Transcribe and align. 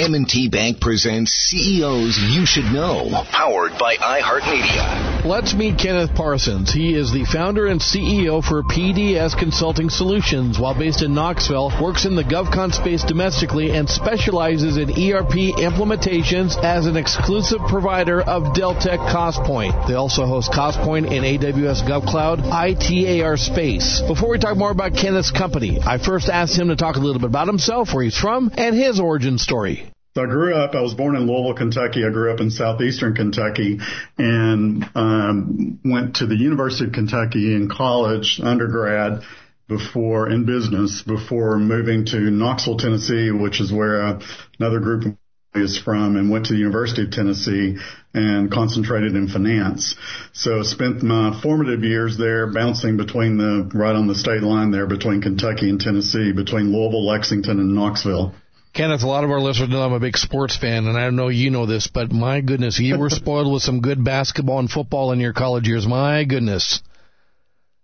M&T 0.00 0.48
Bank 0.48 0.80
presents 0.80 1.30
CEOs 1.30 2.18
You 2.18 2.46
Should 2.46 2.72
Know, 2.72 3.22
powered 3.30 3.76
by 3.78 3.96
iHeartMedia. 3.96 5.19
Let's 5.24 5.52
meet 5.52 5.76
Kenneth 5.78 6.14
Parsons. 6.14 6.72
He 6.72 6.94
is 6.94 7.12
the 7.12 7.26
founder 7.26 7.66
and 7.66 7.78
CEO 7.78 8.42
for 8.42 8.62
PDS 8.62 9.38
Consulting 9.38 9.90
Solutions. 9.90 10.58
While 10.58 10.78
based 10.78 11.02
in 11.02 11.12
Knoxville, 11.12 11.72
works 11.80 12.06
in 12.06 12.16
the 12.16 12.24
GovCon 12.24 12.72
space 12.72 13.04
domestically 13.04 13.70
and 13.70 13.88
specializes 13.88 14.78
in 14.78 14.88
ERP 14.88 15.52
implementations 15.60 16.56
as 16.64 16.86
an 16.86 16.96
exclusive 16.96 17.60
provider 17.68 18.22
of 18.22 18.54
Deltek 18.54 18.98
CostPoint. 19.12 19.88
They 19.88 19.94
also 19.94 20.24
host 20.24 20.52
CostPoint 20.52 21.12
in 21.12 21.22
AWS 21.22 21.86
GovCloud, 21.86 22.50
ITAR 22.50 23.38
space. 23.38 24.00
Before 24.00 24.30
we 24.30 24.38
talk 24.38 24.56
more 24.56 24.70
about 24.70 24.94
Kenneth's 24.94 25.30
company, 25.30 25.80
I 25.84 25.98
first 25.98 26.30
asked 26.30 26.58
him 26.58 26.68
to 26.68 26.76
talk 26.76 26.96
a 26.96 27.00
little 27.00 27.20
bit 27.20 27.28
about 27.28 27.46
himself, 27.46 27.92
where 27.92 28.04
he's 28.04 28.16
from, 28.16 28.50
and 28.56 28.74
his 28.74 28.98
origin 28.98 29.36
story. 29.36 29.90
So 30.16 30.24
I 30.24 30.26
grew 30.26 30.56
up, 30.56 30.74
I 30.74 30.80
was 30.80 30.94
born 30.94 31.14
in 31.14 31.28
Louisville, 31.28 31.54
Kentucky. 31.54 32.04
I 32.04 32.10
grew 32.10 32.32
up 32.32 32.40
in 32.40 32.50
southeastern 32.50 33.14
Kentucky 33.14 33.78
and 34.18 34.84
um, 34.96 35.78
went 35.84 36.16
to 36.16 36.26
the 36.26 36.34
University 36.34 36.86
of 36.86 36.92
Kentucky 36.92 37.54
in 37.54 37.68
college, 37.68 38.40
undergrad, 38.42 39.22
before 39.68 40.28
in 40.28 40.46
business, 40.46 41.02
before 41.02 41.60
moving 41.60 42.06
to 42.06 42.18
Knoxville, 42.18 42.78
Tennessee, 42.78 43.30
which 43.30 43.60
is 43.60 43.72
where 43.72 44.02
uh, 44.02 44.20
another 44.58 44.80
group 44.80 45.16
is 45.54 45.78
from 45.78 46.16
and 46.16 46.28
went 46.28 46.46
to 46.46 46.54
the 46.54 46.58
University 46.58 47.04
of 47.04 47.12
Tennessee 47.12 47.76
and 48.12 48.50
concentrated 48.50 49.14
in 49.14 49.28
finance. 49.28 49.94
So 50.32 50.64
spent 50.64 51.04
my 51.04 51.40
formative 51.40 51.84
years 51.84 52.18
there 52.18 52.52
bouncing 52.52 52.96
between 52.96 53.36
the, 53.38 53.70
right 53.72 53.94
on 53.94 54.08
the 54.08 54.16
state 54.16 54.42
line 54.42 54.72
there 54.72 54.88
between 54.88 55.22
Kentucky 55.22 55.70
and 55.70 55.80
Tennessee, 55.80 56.32
between 56.32 56.72
Louisville, 56.72 57.06
Lexington, 57.06 57.60
and 57.60 57.76
Knoxville. 57.76 58.34
Kenneth, 58.72 59.02
a 59.02 59.06
lot 59.06 59.24
of 59.24 59.30
our 59.30 59.40
listeners 59.40 59.68
know 59.68 59.82
I'm 59.82 59.92
a 59.92 60.00
big 60.00 60.16
sports 60.16 60.56
fan, 60.56 60.86
and 60.86 60.96
I 60.96 61.10
know 61.10 61.28
you 61.28 61.50
know 61.50 61.66
this, 61.66 61.88
but 61.88 62.12
my 62.12 62.40
goodness, 62.40 62.78
you 62.78 62.98
were 62.98 63.10
spoiled 63.10 63.52
with 63.52 63.62
some 63.62 63.80
good 63.80 64.04
basketball 64.04 64.60
and 64.60 64.70
football 64.70 65.10
in 65.12 65.18
your 65.18 65.32
college 65.32 65.66
years. 65.66 65.86
My 65.86 66.24
goodness. 66.24 66.80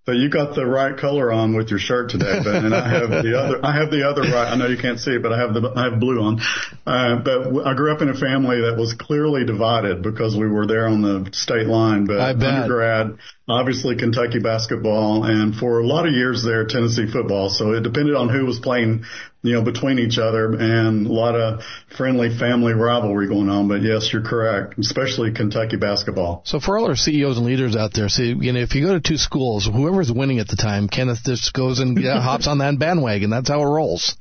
So 0.06 0.12
you 0.12 0.30
got 0.30 0.54
the 0.54 0.64
right 0.64 0.96
color 0.96 1.32
on 1.32 1.56
with 1.56 1.70
your 1.70 1.80
shirt 1.80 2.10
today, 2.10 2.38
Ben, 2.44 2.66
and 2.66 2.72
I 2.72 2.88
have 2.88 3.10
the 3.10 3.36
other. 3.36 3.58
I 3.64 3.74
have 3.74 3.90
the 3.90 4.08
other 4.08 4.22
right. 4.22 4.52
I 4.52 4.54
know 4.54 4.68
you 4.68 4.78
can't 4.78 5.00
see 5.00 5.10
it, 5.10 5.22
but 5.22 5.32
I 5.32 5.40
have 5.40 5.52
the 5.52 5.72
I 5.74 5.90
have 5.90 5.98
blue 5.98 6.22
on. 6.22 6.40
Uh, 6.86 7.16
but 7.24 7.66
I 7.66 7.74
grew 7.74 7.92
up 7.92 8.02
in 8.02 8.08
a 8.08 8.14
family 8.14 8.60
that 8.60 8.76
was 8.78 8.94
clearly 8.94 9.44
divided 9.44 10.02
because 10.02 10.36
we 10.36 10.46
were 10.46 10.68
there 10.68 10.86
on 10.86 11.02
the 11.02 11.28
state 11.32 11.66
line. 11.66 12.04
But 12.06 12.20
undergrad, 12.40 13.18
obviously 13.48 13.96
Kentucky 13.96 14.38
basketball, 14.38 15.24
and 15.24 15.56
for 15.56 15.80
a 15.80 15.86
lot 15.86 16.06
of 16.06 16.12
years 16.12 16.44
there, 16.44 16.64
Tennessee 16.66 17.10
football. 17.10 17.50
So 17.50 17.72
it 17.72 17.82
depended 17.82 18.14
on 18.14 18.28
who 18.28 18.46
was 18.46 18.60
playing 18.60 19.06
you 19.46 19.54
know, 19.54 19.62
between 19.62 19.98
each 19.98 20.18
other 20.18 20.52
and 20.54 21.06
a 21.06 21.12
lot 21.12 21.34
of 21.34 21.62
friendly 21.96 22.36
family 22.36 22.72
rivalry 22.72 23.28
going 23.28 23.48
on. 23.48 23.68
But 23.68 23.82
yes, 23.82 24.12
you're 24.12 24.22
correct, 24.22 24.78
especially 24.78 25.32
Kentucky 25.32 25.76
basketball. 25.76 26.42
So 26.44 26.60
for 26.60 26.78
all 26.78 26.86
our 26.86 26.96
CEOs 26.96 27.38
and 27.38 27.46
leaders 27.46 27.76
out 27.76 27.92
there, 27.94 28.08
see, 28.08 28.34
you 28.38 28.52
know, 28.52 28.60
if 28.60 28.74
you 28.74 28.86
go 28.86 28.94
to 28.94 29.00
two 29.00 29.16
schools, 29.16 29.66
whoever's 29.66 30.12
winning 30.12 30.38
at 30.38 30.48
the 30.48 30.56
time, 30.56 30.88
Kenneth 30.88 31.24
just 31.24 31.52
goes 31.52 31.78
and 31.80 32.00
yeah, 32.00 32.20
hops 32.22 32.46
on 32.46 32.58
that 32.58 32.78
bandwagon. 32.78 33.30
That's 33.30 33.48
how 33.48 33.60
it 33.62 33.66
rolls. 33.66 34.16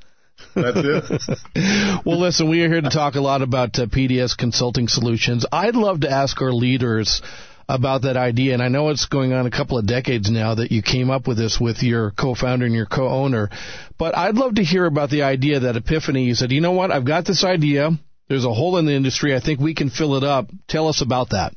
That's 0.53 0.77
it. 0.77 2.01
well, 2.05 2.19
listen, 2.19 2.49
we 2.49 2.61
are 2.63 2.69
here 2.69 2.81
to 2.81 2.89
talk 2.89 3.15
a 3.15 3.21
lot 3.21 3.41
about 3.41 3.77
uh, 3.79 3.85
PDS 3.85 4.37
Consulting 4.37 4.87
Solutions. 4.87 5.45
I'd 5.51 5.75
love 5.75 6.01
to 6.01 6.09
ask 6.09 6.41
our 6.41 6.51
leaders 6.51 7.21
about 7.67 8.03
that 8.03 8.17
idea. 8.17 8.53
And 8.53 8.61
I 8.61 8.67
know 8.67 8.89
it's 8.89 9.05
going 9.05 9.33
on 9.33 9.45
a 9.45 9.51
couple 9.51 9.77
of 9.77 9.87
decades 9.87 10.29
now 10.29 10.55
that 10.55 10.71
you 10.71 10.81
came 10.81 11.09
up 11.09 11.27
with 11.27 11.37
this 11.37 11.59
with 11.59 11.81
your 11.83 12.11
co-founder 12.11 12.65
and 12.65 12.75
your 12.75 12.85
co-owner. 12.85 13.49
But 13.97 14.15
I'd 14.17 14.35
love 14.35 14.55
to 14.55 14.63
hear 14.63 14.85
about 14.85 15.09
the 15.09 15.23
idea 15.23 15.61
that 15.61 15.75
epiphany. 15.75 16.25
You 16.25 16.35
said, 16.35 16.51
you 16.51 16.61
know 16.61 16.73
what? 16.73 16.91
I've 16.91 17.05
got 17.05 17.25
this 17.25 17.43
idea. 17.43 17.91
There's 18.27 18.45
a 18.45 18.53
hole 18.53 18.77
in 18.77 18.85
the 18.85 18.93
industry. 18.93 19.35
I 19.35 19.39
think 19.39 19.59
we 19.59 19.75
can 19.75 19.89
fill 19.89 20.15
it 20.15 20.23
up. 20.23 20.49
Tell 20.67 20.87
us 20.87 21.01
about 21.01 21.29
that. 21.29 21.53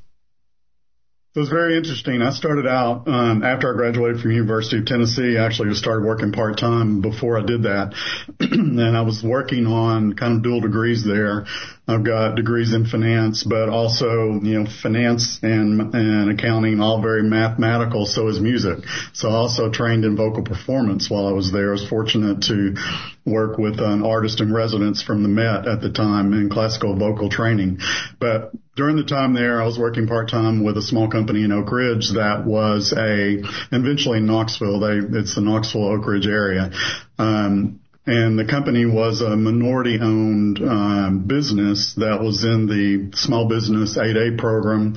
It 1.34 1.40
was 1.40 1.50
very 1.50 1.76
interesting. 1.76 2.20
I 2.20 2.30
started 2.30 2.66
out 2.66 3.06
um, 3.06 3.44
after 3.44 3.72
I 3.72 3.76
graduated 3.76 4.20
from 4.20 4.32
University 4.32 4.78
of 4.78 4.86
Tennessee. 4.86 5.36
I 5.38 5.44
actually 5.44 5.72
started 5.74 6.04
working 6.04 6.32
part 6.32 6.58
time 6.58 7.00
before 7.00 7.38
I 7.38 7.42
did 7.44 7.62
that, 7.62 7.94
and 8.40 8.96
I 8.96 9.02
was 9.02 9.22
working 9.22 9.66
on 9.66 10.14
kind 10.14 10.36
of 10.36 10.42
dual 10.42 10.60
degrees 10.60 11.04
there. 11.04 11.44
I've 11.88 12.04
got 12.04 12.34
degrees 12.34 12.74
in 12.74 12.84
finance, 12.84 13.42
but 13.42 13.70
also, 13.70 14.38
you 14.42 14.60
know, 14.60 14.66
finance 14.82 15.38
and, 15.42 15.94
and 15.94 16.30
accounting, 16.30 16.80
all 16.80 17.00
very 17.00 17.22
mathematical. 17.22 18.04
So 18.04 18.28
is 18.28 18.38
music. 18.38 18.80
So 19.14 19.30
I 19.30 19.36
also 19.36 19.70
trained 19.70 20.04
in 20.04 20.14
vocal 20.14 20.42
performance 20.42 21.08
while 21.08 21.26
I 21.26 21.32
was 21.32 21.50
there. 21.50 21.70
I 21.70 21.72
was 21.72 21.88
fortunate 21.88 22.42
to 22.42 22.76
work 23.24 23.56
with 23.56 23.80
an 23.80 24.04
artist 24.04 24.42
in 24.42 24.52
residence 24.52 25.02
from 25.02 25.22
the 25.22 25.30
Met 25.30 25.66
at 25.66 25.80
the 25.80 25.90
time 25.90 26.34
in 26.34 26.50
classical 26.50 26.94
vocal 26.94 27.30
training. 27.30 27.78
But 28.20 28.52
during 28.76 28.96
the 28.96 29.04
time 29.04 29.32
there, 29.32 29.62
I 29.62 29.64
was 29.64 29.78
working 29.78 30.06
part 30.06 30.28
time 30.28 30.62
with 30.62 30.76
a 30.76 30.82
small 30.82 31.08
company 31.08 31.42
in 31.42 31.52
Oak 31.52 31.72
Ridge 31.72 32.12
that 32.12 32.44
was 32.44 32.92
a, 32.92 33.42
eventually 33.74 34.18
in 34.18 34.26
Knoxville. 34.26 34.80
They, 34.80 35.18
it's 35.18 35.36
the 35.36 35.40
Knoxville 35.40 35.86
Oak 35.86 36.06
Ridge 36.06 36.26
area. 36.26 36.70
Um, 37.18 37.80
and 38.08 38.38
the 38.38 38.46
company 38.46 38.86
was 38.86 39.20
a 39.20 39.36
minority 39.36 39.98
owned 40.00 40.60
um, 40.62 41.24
business 41.26 41.92
that 41.98 42.22
was 42.22 42.42
in 42.42 42.66
the 42.66 43.14
small 43.14 43.48
business 43.48 43.98
8A 43.98 44.38
program. 44.38 44.96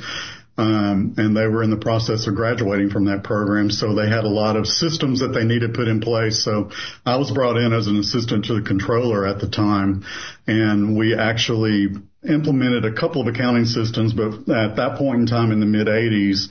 Um, 0.57 1.15
and 1.17 1.35
they 1.35 1.45
were 1.47 1.63
in 1.63 1.71
the 1.71 1.77
process 1.77 2.27
of 2.27 2.35
graduating 2.35 2.89
from 2.89 3.05
that 3.05 3.23
program. 3.23 3.69
So 3.69 3.95
they 3.95 4.07
had 4.07 4.23
a 4.23 4.29
lot 4.29 4.55
of 4.55 4.65
systems 4.65 5.19
that 5.19 5.29
they 5.29 5.43
needed 5.43 5.73
put 5.73 5.89
in 5.89 5.99
place. 5.99 6.41
So 6.43 6.71
I 7.05 7.17
was 7.17 7.31
brought 7.31 7.57
in 7.57 7.73
as 7.73 7.87
an 7.87 7.97
assistant 7.97 8.45
to 8.45 8.61
the 8.61 8.65
controller 8.65 9.27
at 9.27 9.39
the 9.39 9.49
time 9.49 10.05
and 10.47 10.95
we 10.97 11.13
actually 11.13 11.89
implemented 12.27 12.85
a 12.85 12.93
couple 12.93 13.21
of 13.21 13.27
accounting 13.27 13.65
systems, 13.65 14.13
but 14.13 14.49
at 14.49 14.77
that 14.77 14.95
point 14.97 15.19
in 15.21 15.27
time 15.27 15.51
in 15.51 15.59
the 15.59 15.65
mid 15.65 15.87
80s, 15.87 16.47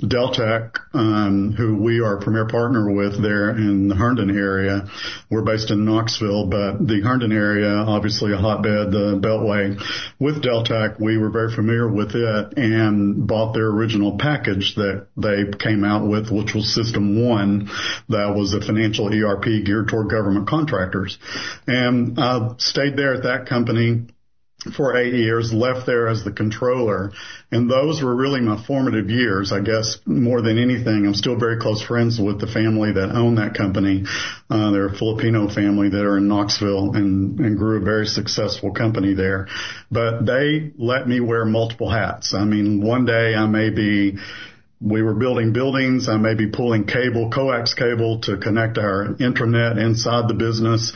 Deltek, 0.00 0.78
um, 0.94 1.52
who 1.52 1.76
we 1.76 2.00
are 2.00 2.16
a 2.16 2.20
premier 2.20 2.46
partner 2.46 2.90
with 2.90 3.20
there 3.20 3.50
in 3.50 3.88
the 3.88 3.94
Herndon 3.94 4.30
area. 4.36 4.88
We're 5.30 5.42
based 5.42 5.70
in 5.70 5.84
Knoxville, 5.84 6.46
but 6.46 6.78
the 6.86 7.02
Herndon 7.02 7.30
area, 7.30 7.70
obviously 7.70 8.32
a 8.32 8.38
hotbed, 8.38 8.90
the 8.90 9.20
Beltway. 9.20 9.78
With 10.18 10.42
Deltek, 10.42 10.98
we 10.98 11.18
were 11.18 11.30
very 11.30 11.54
familiar 11.54 11.88
with 11.88 12.14
it 12.14 12.54
and 12.56 13.26
bought 13.26 13.52
their 13.52 13.66
original 13.66 14.16
package 14.16 14.74
that 14.76 15.08
they 15.16 15.44
came 15.58 15.84
out 15.84 16.08
with, 16.08 16.30
which 16.30 16.54
was 16.54 16.74
System 16.74 17.28
One. 17.28 17.70
That 18.08 18.34
was 18.34 18.54
a 18.54 18.60
financial 18.62 19.12
ERP 19.12 19.44
geared 19.64 19.88
toward 19.88 20.10
government 20.10 20.48
contractors. 20.48 21.18
And 21.66 22.18
I 22.18 22.54
stayed 22.56 22.96
there 22.96 23.14
at 23.14 23.24
that 23.24 23.46
company 23.46 24.06
for 24.70 24.96
eight 24.96 25.14
years, 25.14 25.52
left 25.52 25.86
there 25.86 26.06
as 26.06 26.24
the 26.24 26.30
controller. 26.30 27.12
And 27.50 27.70
those 27.70 28.02
were 28.02 28.14
really 28.14 28.40
my 28.40 28.62
formative 28.64 29.10
years, 29.10 29.52
I 29.52 29.60
guess, 29.60 29.98
more 30.06 30.40
than 30.40 30.58
anything. 30.58 31.06
I'm 31.06 31.14
still 31.14 31.36
very 31.36 31.58
close 31.58 31.82
friends 31.82 32.20
with 32.20 32.40
the 32.40 32.46
family 32.46 32.92
that 32.92 33.10
owned 33.10 33.38
that 33.38 33.54
company. 33.54 34.04
Uh, 34.48 34.70
they're 34.70 34.88
a 34.88 34.96
Filipino 34.96 35.48
family 35.48 35.88
that 35.88 36.04
are 36.04 36.18
in 36.18 36.28
Knoxville 36.28 36.94
and, 36.94 37.40
and 37.40 37.58
grew 37.58 37.78
a 37.78 37.84
very 37.84 38.06
successful 38.06 38.72
company 38.72 39.14
there. 39.14 39.48
But 39.90 40.24
they 40.24 40.72
let 40.78 41.08
me 41.08 41.20
wear 41.20 41.44
multiple 41.44 41.90
hats. 41.90 42.34
I 42.34 42.44
mean, 42.44 42.80
one 42.80 43.04
day 43.04 43.34
I 43.34 43.46
may 43.46 43.70
be 43.70 44.18
we 44.80 45.02
were 45.02 45.14
building 45.14 45.52
buildings. 45.52 46.08
I 46.08 46.16
may 46.16 46.34
be 46.34 46.48
pulling 46.48 46.86
cable, 46.86 47.30
coax 47.30 47.74
cable 47.74 48.20
to 48.22 48.36
connect 48.36 48.78
our 48.78 49.14
intranet 49.20 49.78
inside 49.78 50.28
the 50.28 50.34
business. 50.34 50.92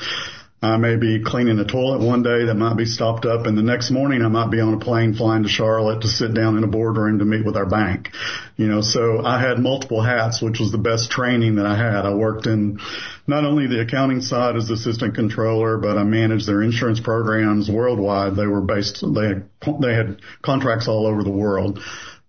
I 0.67 0.77
may 0.79 0.97
be 0.97 1.23
cleaning 1.23 1.59
a 1.59 1.65
toilet 1.65 2.05
one 2.05 2.23
day 2.23 2.47
that 2.47 2.55
might 2.55 2.77
be 2.77 2.87
stopped 2.87 3.25
up 3.25 3.47
and 3.47 3.57
the 3.57 3.63
next 3.63 3.91
morning 3.91 4.23
I 4.23 4.29
might 4.29 4.51
be 4.51 4.61
on 4.61 4.75
a 4.75 4.79
plane 4.79 5.15
flying 5.15 5.45
to 5.45 5.49
Charlotte 5.49 6.03
to 6.03 6.09
sit 6.09 6.35
down 6.35 6.59
in 6.59 6.65
a 6.65 6.67
boardroom 6.67 7.21
to 7.21 7.25
meet 7.25 7.45
with 7.45 7.57
our 7.57 7.67
bank. 7.67 8.11
You 8.57 8.67
know, 8.67 8.81
so 8.81 9.25
I 9.25 9.41
had 9.41 9.59
multiple 9.59 10.03
hats, 10.03 10.43
which 10.43 10.59
was 10.59 10.73
the 10.73 10.79
best 10.79 11.11
training 11.11 11.57
that 11.57 11.67
I 11.67 11.77
had. 11.77 12.05
I 12.05 12.15
worked 12.15 12.47
in 12.47 12.81
not 13.27 13.45
only 13.45 13.67
the 13.67 13.81
accounting 13.81 14.21
side 14.21 14.57
as 14.57 14.69
assistant 14.69 15.15
controller, 15.15 15.79
but 15.79 15.97
I 15.97 16.05
managed 16.05 16.47
their 16.49 16.63
insurance 16.63 17.01
programs 17.01 17.71
worldwide. 17.71 18.35
They 18.35 18.47
were 18.47 18.61
based, 18.61 19.05
they 19.15 19.29
had, 19.29 19.49
they 19.81 19.95
had 19.95 20.21
contracts 20.43 20.89
all 20.89 21.07
over 21.07 21.23
the 21.23 21.31
world 21.31 21.81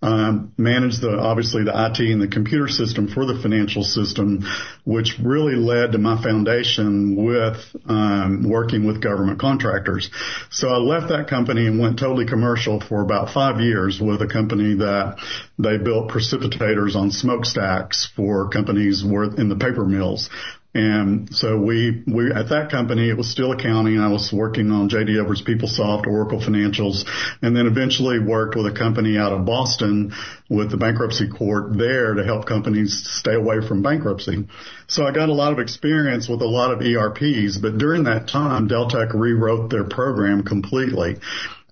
um, 0.01 0.53
manage 0.57 0.99
the 0.99 1.17
obviously 1.17 1.63
the 1.63 1.71
IT 1.73 1.99
and 1.99 2.21
the 2.21 2.27
computer 2.27 2.67
system 2.67 3.07
for 3.07 3.25
the 3.25 3.39
financial 3.41 3.83
system, 3.83 4.45
which 4.85 5.17
really 5.23 5.55
led 5.55 5.93
to 5.93 5.97
my 5.97 6.21
foundation 6.21 7.15
with 7.15 7.57
um, 7.87 8.47
working 8.47 8.85
with 8.85 9.01
government 9.01 9.39
contractors. 9.39 10.09
So 10.51 10.69
I 10.69 10.77
left 10.77 11.09
that 11.09 11.27
company 11.27 11.65
and 11.65 11.79
went 11.79 11.97
totally 11.97 12.27
commercial 12.27 12.79
for 12.79 13.01
about 13.01 13.33
five 13.33 13.59
years 13.59 13.99
with 13.99 14.21
a 14.21 14.27
company 14.27 14.75
that 14.75 15.17
they 15.57 15.77
built 15.77 16.11
precipitators 16.11 16.95
on 16.95 17.09
smokestacks 17.09 18.07
for 18.15 18.49
companies 18.49 19.01
in 19.03 19.49
the 19.49 19.57
paper 19.59 19.85
mills 19.85 20.29
And 20.77 21.35
so 21.35 21.59
we, 21.59 22.03
we, 22.05 22.31
at 22.31 22.49
that 22.49 22.69
company, 22.69 23.09
it 23.09 23.17
was 23.17 23.31
still 23.31 23.51
accounting. 23.51 23.99
I 23.99 24.09
was 24.09 24.31
working 24.31 24.69
on 24.69 24.89
JD 24.89 25.19
Edwards 25.19 25.41
PeopleSoft, 25.41 26.05
Oracle 26.05 26.39
Financials, 26.39 27.03
and 27.41 27.55
then 27.55 27.65
eventually 27.65 28.19
worked 28.19 28.55
with 28.55 28.67
a 28.67 28.71
company 28.71 29.17
out 29.17 29.31
of 29.31 29.43
Boston 29.43 30.13
with 30.51 30.69
the 30.69 30.77
bankruptcy 30.77 31.29
court 31.29 31.75
there 31.75 32.13
to 32.13 32.23
help 32.23 32.45
companies 32.45 33.01
stay 33.19 33.33
away 33.33 33.67
from 33.67 33.81
bankruptcy. 33.81 34.47
So 34.85 35.03
I 35.07 35.11
got 35.11 35.29
a 35.29 35.33
lot 35.33 35.51
of 35.51 35.57
experience 35.57 36.29
with 36.29 36.43
a 36.43 36.47
lot 36.47 36.69
of 36.69 36.81
ERPs, 36.85 37.57
but 37.57 37.79
during 37.79 38.03
that 38.03 38.27
time, 38.27 38.69
Deltek 38.69 39.15
rewrote 39.15 39.71
their 39.71 39.85
program 39.85 40.43
completely 40.43 41.15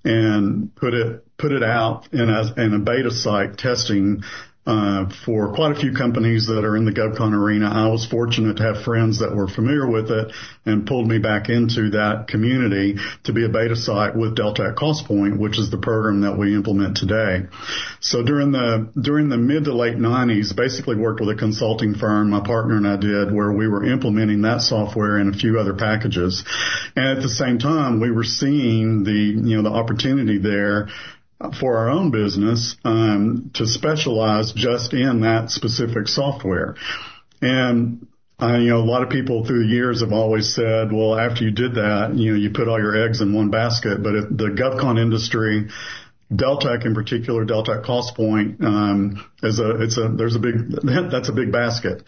and 0.03 0.73
put 0.73 0.95
it, 0.95 1.23
put 1.37 1.51
it 1.51 1.61
out 1.61 2.11
in 2.11 2.27
a, 2.27 2.53
in 2.57 2.73
a 2.73 2.79
beta 2.79 3.11
site 3.11 3.59
testing 3.59 4.23
uh, 4.65 5.06
for 5.25 5.53
quite 5.53 5.71
a 5.71 5.79
few 5.79 5.94
companies 5.94 6.47
that 6.47 6.65
are 6.65 6.75
in 6.75 6.85
the 6.85 6.91
GovCon 6.91 7.33
arena. 7.33 7.69
I 7.69 7.88
was 7.88 8.06
fortunate 8.06 8.57
to 8.57 8.63
have 8.63 8.83
friends 8.83 9.19
that 9.19 9.35
were 9.35 9.47
familiar 9.47 9.88
with 9.88 10.09
it 10.09 10.31
and 10.65 10.88
pulled 10.88 11.07
me 11.07 11.19
back 11.19 11.50
into 11.50 11.91
that 11.91 12.27
community 12.27 12.95
to 13.25 13.33
be 13.33 13.45
a 13.45 13.50
beta 13.50 13.75
site 13.75 14.15
with 14.15 14.35
Delta 14.35 14.63
Deltek 14.63 14.75
CostPoint, 14.75 15.38
which 15.38 15.59
is 15.59 15.69
the 15.69 15.77
program 15.77 16.21
that 16.21 16.38
we 16.38 16.56
implement 16.56 16.97
today. 16.97 17.45
So 18.00 18.23
during 18.23 18.51
the 18.51 18.89
during 19.00 19.29
the 19.29 19.38
mid 19.38 19.65
to 19.65 19.73
late 19.73 19.97
90s, 19.97 20.56
basically 20.56 20.95
worked 20.95 21.19
with 21.19 21.29
a 21.29 21.35
consulting 21.35 21.94
firm, 21.94 22.29
my 22.29 22.41
partner 22.41 22.77
and 22.77 22.88
I 22.88 22.97
did, 22.97 23.33
where 23.33 23.51
we 23.51 23.67
were 23.67 23.85
implementing 23.85 24.41
that 24.41 24.62
software 24.62 25.17
and 25.17 25.33
a 25.33 25.38
few 25.38 25.59
other 25.59 25.73
packages. 25.73 26.44
And 26.95 27.17
at 27.17 27.21
the 27.21 27.29
same 27.29 27.59
time, 27.59 28.00
we 28.00 28.12
were 28.12 28.23
seeing 28.23 29.03
the 29.03 29.12
you 29.12 29.57
know 29.57 29.63
the 29.63 29.75
opportunity 29.75 30.39
there 30.39 30.89
for 31.59 31.77
our 31.77 31.89
own 31.89 32.11
business 32.11 32.75
um, 32.85 33.51
to 33.55 33.67
specialize 33.67 34.53
just 34.53 34.93
in 34.93 35.21
that 35.21 35.51
specific 35.51 36.07
software. 36.07 36.75
And 37.41 38.07
uh, 38.41 38.57
you 38.57 38.69
know, 38.69 38.79
a 38.79 38.83
lot 38.83 39.01
of 39.01 39.09
people 39.09 39.45
through 39.45 39.65
the 39.65 39.73
years 39.73 40.01
have 40.01 40.11
always 40.11 40.53
said, 40.53 40.91
well, 40.91 41.17
after 41.17 41.45
you 41.45 41.51
did 41.51 41.75
that, 41.75 42.13
you 42.15 42.31
know, 42.31 42.37
you 42.37 42.49
put 42.49 42.67
all 42.67 42.79
your 42.79 43.05
eggs 43.05 43.21
in 43.21 43.33
one 43.33 43.49
basket. 43.49 44.03
But 44.03 44.37
the 44.37 44.47
GovCon 44.47 44.99
industry 44.99 45.69
Deltek 46.33 46.86
in 46.86 46.95
particular, 46.95 47.45
Deltek 47.45 47.86
CostPoint, 47.86 48.63
um, 48.63 49.24
is 49.44 49.60
a, 49.60 49.81
it's 49.83 49.98
a, 49.98 50.07
there's 50.07 50.36
a 50.36 50.39
big, 50.39 50.72
that's 51.12 51.30
a 51.30 51.33
big 51.33 51.51
basket 51.51 52.04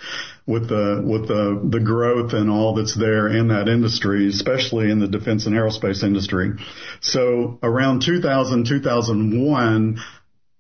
with 0.48 0.69
the, 0.69 1.04
with 1.06 1.28
the, 1.28 1.62
the 1.69 1.80
growth 1.80 2.34
and 2.34 2.50
all 2.50 2.74
that's 2.74 2.96
there 2.96 3.28
in 3.28 3.50
that 3.50 3.68
industry, 3.69 4.28
especially 4.28 4.90
in 4.90 5.00
the 5.00 5.08
defense 5.08 5.46
and 5.46 5.56
aerospace 5.56 6.04
industry. 6.04 6.54
So 7.00 7.60
around 7.62 8.02
2000, 8.02 8.66
2001, 8.66 10.00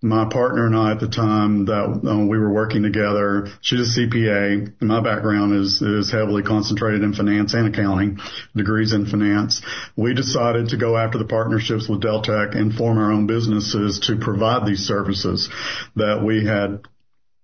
my 0.01 0.29
partner 0.29 0.67
and 0.67 0.75
I 0.75 0.91
at 0.91 0.99
the 0.99 1.07
time 1.07 1.65
that 1.65 2.01
uh, 2.07 2.25
we 2.25 2.37
were 2.37 2.51
working 2.51 2.83
together, 2.83 3.47
she's 3.61 3.97
a 3.97 3.99
CPA. 3.99 4.79
My 4.81 5.01
background 5.01 5.55
is, 5.55 5.81
is 5.81 6.11
heavily 6.11 6.43
concentrated 6.43 7.01
in 7.01 7.13
finance 7.13 7.53
and 7.55 7.73
accounting, 7.73 8.19
degrees 8.55 8.93
in 8.93 9.07
finance. 9.07 9.61
We 9.95 10.13
decided 10.13 10.69
to 10.69 10.77
go 10.77 10.97
after 10.97 11.17
the 11.17 11.25
partnerships 11.25 11.89
with 11.89 12.01
Deltek 12.01 12.55
and 12.55 12.73
form 12.73 12.99
our 12.99 13.11
own 13.11 13.25
businesses 13.25 14.01
to 14.07 14.17
provide 14.17 14.67
these 14.67 14.81
services 14.81 15.49
that 15.95 16.23
we 16.23 16.45
had 16.45 16.81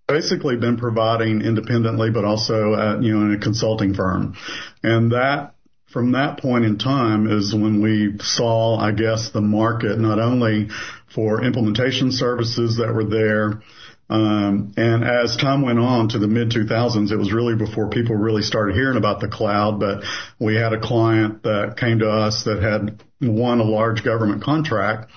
basically 0.07 0.57
been 0.57 0.77
providing 0.77 1.41
independently, 1.41 2.11
but 2.11 2.23
also 2.23 2.75
at, 2.75 3.01
you 3.01 3.17
know, 3.17 3.25
in 3.25 3.33
a 3.33 3.39
consulting 3.39 3.95
firm. 3.95 4.35
And 4.83 5.11
that 5.11 5.55
from 5.93 6.13
that 6.13 6.39
point 6.39 6.65
in 6.65 6.79
time 6.79 7.27
is 7.27 7.53
when 7.53 7.81
we 7.81 8.17
saw, 8.19 8.77
I 8.77 8.91
guess, 8.91 9.29
the 9.29 9.41
market 9.41 9.99
not 9.99 10.19
only 10.19 10.69
for 11.13 11.43
implementation 11.43 12.11
services 12.11 12.77
that 12.77 12.93
were 12.93 13.05
there. 13.05 13.61
Um, 14.09 14.73
and 14.75 15.03
as 15.03 15.37
time 15.37 15.61
went 15.61 15.79
on 15.79 16.09
to 16.09 16.19
the 16.19 16.27
mid 16.27 16.51
2000s, 16.51 17.11
it 17.11 17.15
was 17.15 17.31
really 17.31 17.55
before 17.55 17.89
people 17.89 18.15
really 18.15 18.41
started 18.41 18.75
hearing 18.75 18.97
about 18.97 19.21
the 19.21 19.27
cloud. 19.27 19.79
But 19.79 20.03
we 20.39 20.55
had 20.55 20.73
a 20.73 20.79
client 20.79 21.43
that 21.43 21.77
came 21.77 21.99
to 21.99 22.09
us 22.09 22.43
that 22.43 22.61
had 22.61 23.01
won 23.21 23.59
a 23.59 23.63
large 23.63 24.03
government 24.03 24.43
contract 24.43 25.11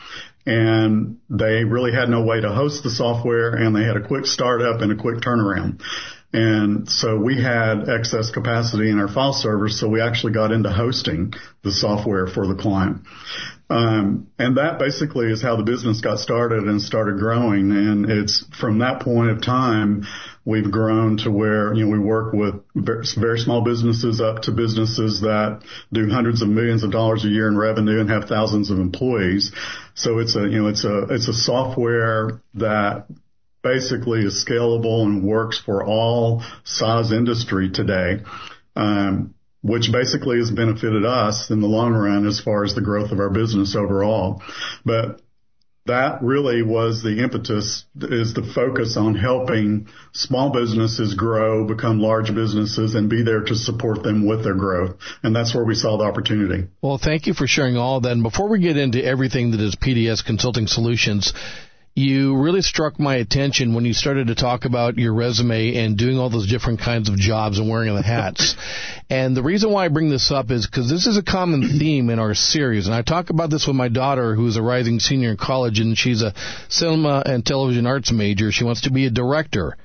and 0.47 1.19
they 1.29 1.65
really 1.65 1.93
had 1.93 2.09
no 2.09 2.23
way 2.23 2.41
to 2.41 2.53
host 2.53 2.85
the 2.85 2.91
software 2.91 3.55
and 3.55 3.75
they 3.75 3.83
had 3.83 3.97
a 3.97 4.07
quick 4.07 4.27
startup 4.27 4.81
and 4.81 4.93
a 4.93 4.97
quick 4.97 5.17
turnaround. 5.19 5.83
And 6.33 6.89
so 6.89 7.19
we 7.19 7.41
had 7.43 7.89
excess 7.89 8.31
capacity 8.31 8.91
in 8.91 8.99
our 8.99 9.09
file 9.09 9.33
servers, 9.33 9.81
so 9.81 9.89
we 9.89 10.01
actually 10.01 10.33
got 10.35 10.53
into 10.53 10.71
hosting 10.71 11.33
the 11.63 11.73
software 11.73 12.27
for 12.27 12.47
the 12.47 12.55
client. 12.55 13.03
Um, 13.69 14.29
and 14.39 14.59
that 14.59 14.79
basically 14.79 15.27
is 15.27 15.43
how 15.43 15.57
the 15.57 15.65
business 15.65 16.01
got 16.01 16.21
started 16.21 16.65
and 16.65 16.81
started 16.81 17.19
growing. 17.19 17.73
And 17.73 18.09
it's 18.09 18.45
from 18.61 18.79
that 18.79 19.01
point 19.01 19.31
of 19.31 19.43
time, 19.43 20.07
we've 20.45 20.71
grown 20.71 21.17
to 21.19 21.33
where, 21.33 21.75
you 21.75 21.85
know, 21.85 21.91
we 21.91 21.99
work 21.99 22.33
with 22.33 22.55
very 22.75 23.39
small 23.39 23.63
businesses 23.63 24.21
up 24.21 24.43
to 24.43 24.53
businesses 24.53 25.23
that 25.23 25.65
do 25.93 26.09
hundreds 26.09 26.43
of 26.43 26.49
millions 26.49 26.85
of 26.85 26.93
dollars 26.93 27.25
a 27.25 27.29
year 27.29 27.49
in 27.49 27.57
revenue 27.57 28.01
and 28.01 28.09
have 28.09 28.29
thousands 28.29 28.71
of 28.71 28.79
employees. 28.79 29.51
So 29.95 30.19
it's 30.19 30.37
a, 30.37 30.43
you 30.43 30.62
know, 30.62 30.69
it's 30.69 30.85
a, 30.85 31.07
it's 31.11 31.27
a 31.27 31.35
software 31.35 32.41
that 32.55 33.07
basically 33.62 34.21
is 34.21 34.45
scalable 34.49 35.03
and 35.03 35.25
works 35.25 35.59
for 35.59 35.85
all 35.85 36.45
size 36.62 37.11
industry 37.11 37.71
today. 37.71 38.23
Um, 38.77 39.35
which 39.67 39.91
basically 39.93 40.39
has 40.39 40.51
benefited 40.51 41.05
us 41.05 41.51
in 41.51 41.61
the 41.61 41.67
long 41.67 41.93
run 41.93 42.27
as 42.27 42.41
far 42.41 42.65
as 42.65 42.75
the 42.75 42.81
growth 42.81 43.11
of 43.11 43.19
our 43.19 43.31
business 43.31 43.75
overall. 43.75 44.43
But 44.85 45.21
that 45.87 46.23
really 46.23 46.63
was 46.63 47.03
the 47.03 47.23
impetus 47.23 47.85
is 47.97 48.35
the 48.35 48.43
focus 48.55 48.97
on 48.97 49.15
helping 49.15 49.89
small 50.13 50.51
businesses 50.51 51.15
grow, 51.15 51.67
become 51.67 52.01
large 52.01 52.35
businesses 52.35 52.95
and 52.95 53.09
be 53.09 53.23
there 53.23 53.43
to 53.43 53.55
support 53.55 54.03
them 54.03 54.27
with 54.27 54.43
their 54.43 54.55
growth. 54.55 54.97
And 55.23 55.35
that's 55.35 55.55
where 55.55 55.65
we 55.65 55.75
saw 55.75 55.97
the 55.97 56.05
opportunity. 56.05 56.69
Well, 56.83 56.99
thank 56.99 57.27
you 57.27 57.35
for 57.35 57.47
sharing 57.47 57.77
all 57.77 58.01
that. 58.01 58.12
And 58.12 58.23
before 58.23 58.49
we 58.49 58.61
get 58.61 58.77
into 58.77 59.05
everything 59.05 59.53
that 59.53 59.61
is 59.61 59.77
PDS 59.77 60.25
Consulting 60.25 60.67
Solutions, 60.67 61.33
you 61.97 62.37
really 62.37 62.61
struck 62.61 63.01
my 63.01 63.17
attention 63.17 63.73
when 63.73 63.87
you 63.87 63.95
started 63.95 64.27
to 64.27 64.35
talk 64.35 64.67
about 64.67 64.99
your 64.99 65.15
resume 65.15 65.77
and 65.77 65.97
doing 65.97 66.19
all 66.19 66.29
those 66.29 66.47
different 66.47 66.79
kinds 66.79 67.09
of 67.09 67.17
jobs 67.17 67.59
and 67.59 67.71
wearing 67.71 67.95
the 67.95 68.03
hats. 68.03 68.55
and 69.11 69.35
the 69.35 69.43
reason 69.43 69.73
why 69.73 69.87
I 69.87 69.89
bring 69.89 70.11
this 70.11 70.31
up 70.31 70.51
is 70.51 70.67
because 70.67 70.91
this 70.91 71.07
is 71.07 71.17
a 71.17 71.23
common 71.23 71.63
theme 71.79 72.11
in 72.11 72.19
our 72.19 72.35
series. 72.35 72.87
And 72.87 72.95
I 72.95 73.01
talk 73.01 73.31
about 73.31 73.49
this 73.49 73.67
with 73.67 73.77
my 73.77 73.89
daughter, 73.89 74.35
who's 74.35 74.59
a 74.59 74.63
rising 74.63 75.01
senior 75.01 75.31
in 75.31 75.39
college, 75.39 75.81
and 75.81 75.97
she's 75.97 76.21
a 76.21 76.35
cinema 76.69 77.23
and 77.25 77.45
television 77.45 77.87
arts 77.87 78.13
major. 78.13 78.53
She 78.53 78.65
wants 78.65 78.83
to 78.83 78.91
be 78.91 79.07
a 79.07 79.11
director. 79.11 79.79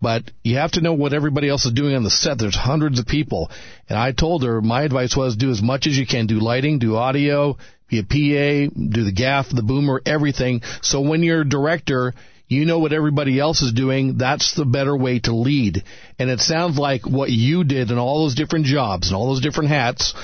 But 0.00 0.30
you 0.44 0.58
have 0.58 0.72
to 0.72 0.80
know 0.80 0.92
what 0.92 1.12
everybody 1.12 1.48
else 1.48 1.64
is 1.64 1.72
doing 1.72 1.96
on 1.96 2.04
the 2.04 2.10
set. 2.10 2.38
There's 2.38 2.54
hundreds 2.54 3.00
of 3.00 3.06
people. 3.06 3.50
And 3.88 3.98
I 3.98 4.12
told 4.12 4.44
her 4.44 4.60
my 4.60 4.82
advice 4.82 5.16
was 5.16 5.36
do 5.36 5.50
as 5.50 5.60
much 5.60 5.88
as 5.88 5.98
you 5.98 6.06
can. 6.06 6.26
Do 6.26 6.38
lighting, 6.38 6.78
do 6.78 6.94
audio, 6.96 7.56
be 7.88 7.98
a 7.98 8.02
PA, 8.02 8.72
do 8.74 9.04
the 9.04 9.12
gaff, 9.14 9.48
the 9.48 9.62
boomer, 9.62 10.00
everything. 10.04 10.62
So 10.82 11.00
when 11.00 11.22
you're 11.22 11.42
a 11.42 11.48
director, 11.48 12.14
you 12.48 12.64
know 12.64 12.78
what 12.78 12.92
everybody 12.92 13.38
else 13.38 13.62
is 13.62 13.72
doing. 13.72 14.18
That's 14.18 14.54
the 14.54 14.64
better 14.64 14.96
way 14.96 15.20
to 15.20 15.34
lead. 15.34 15.84
And 16.18 16.30
it 16.30 16.40
sounds 16.40 16.78
like 16.78 17.06
what 17.06 17.30
you 17.30 17.64
did 17.64 17.90
in 17.90 17.98
all 17.98 18.24
those 18.24 18.34
different 18.34 18.66
jobs 18.66 19.08
and 19.08 19.16
all 19.16 19.28
those 19.28 19.40
different 19.40 19.70
hats 19.70 20.14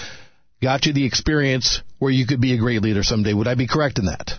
got 0.61 0.87
you 0.87 0.93
the 0.93 1.05
experience 1.05 1.83
where 1.99 2.13
you 2.13 2.27
could 2.27 2.41
be 2.41 2.55
a 2.55 2.59
great 2.59 2.83
leader 2.83 3.03
someday. 3.03 3.35
Would 3.35 3.49
I 3.49 3.55
be 3.55 3.67
correct 3.67 3.99
in 3.99 4.07
that? 4.07 4.33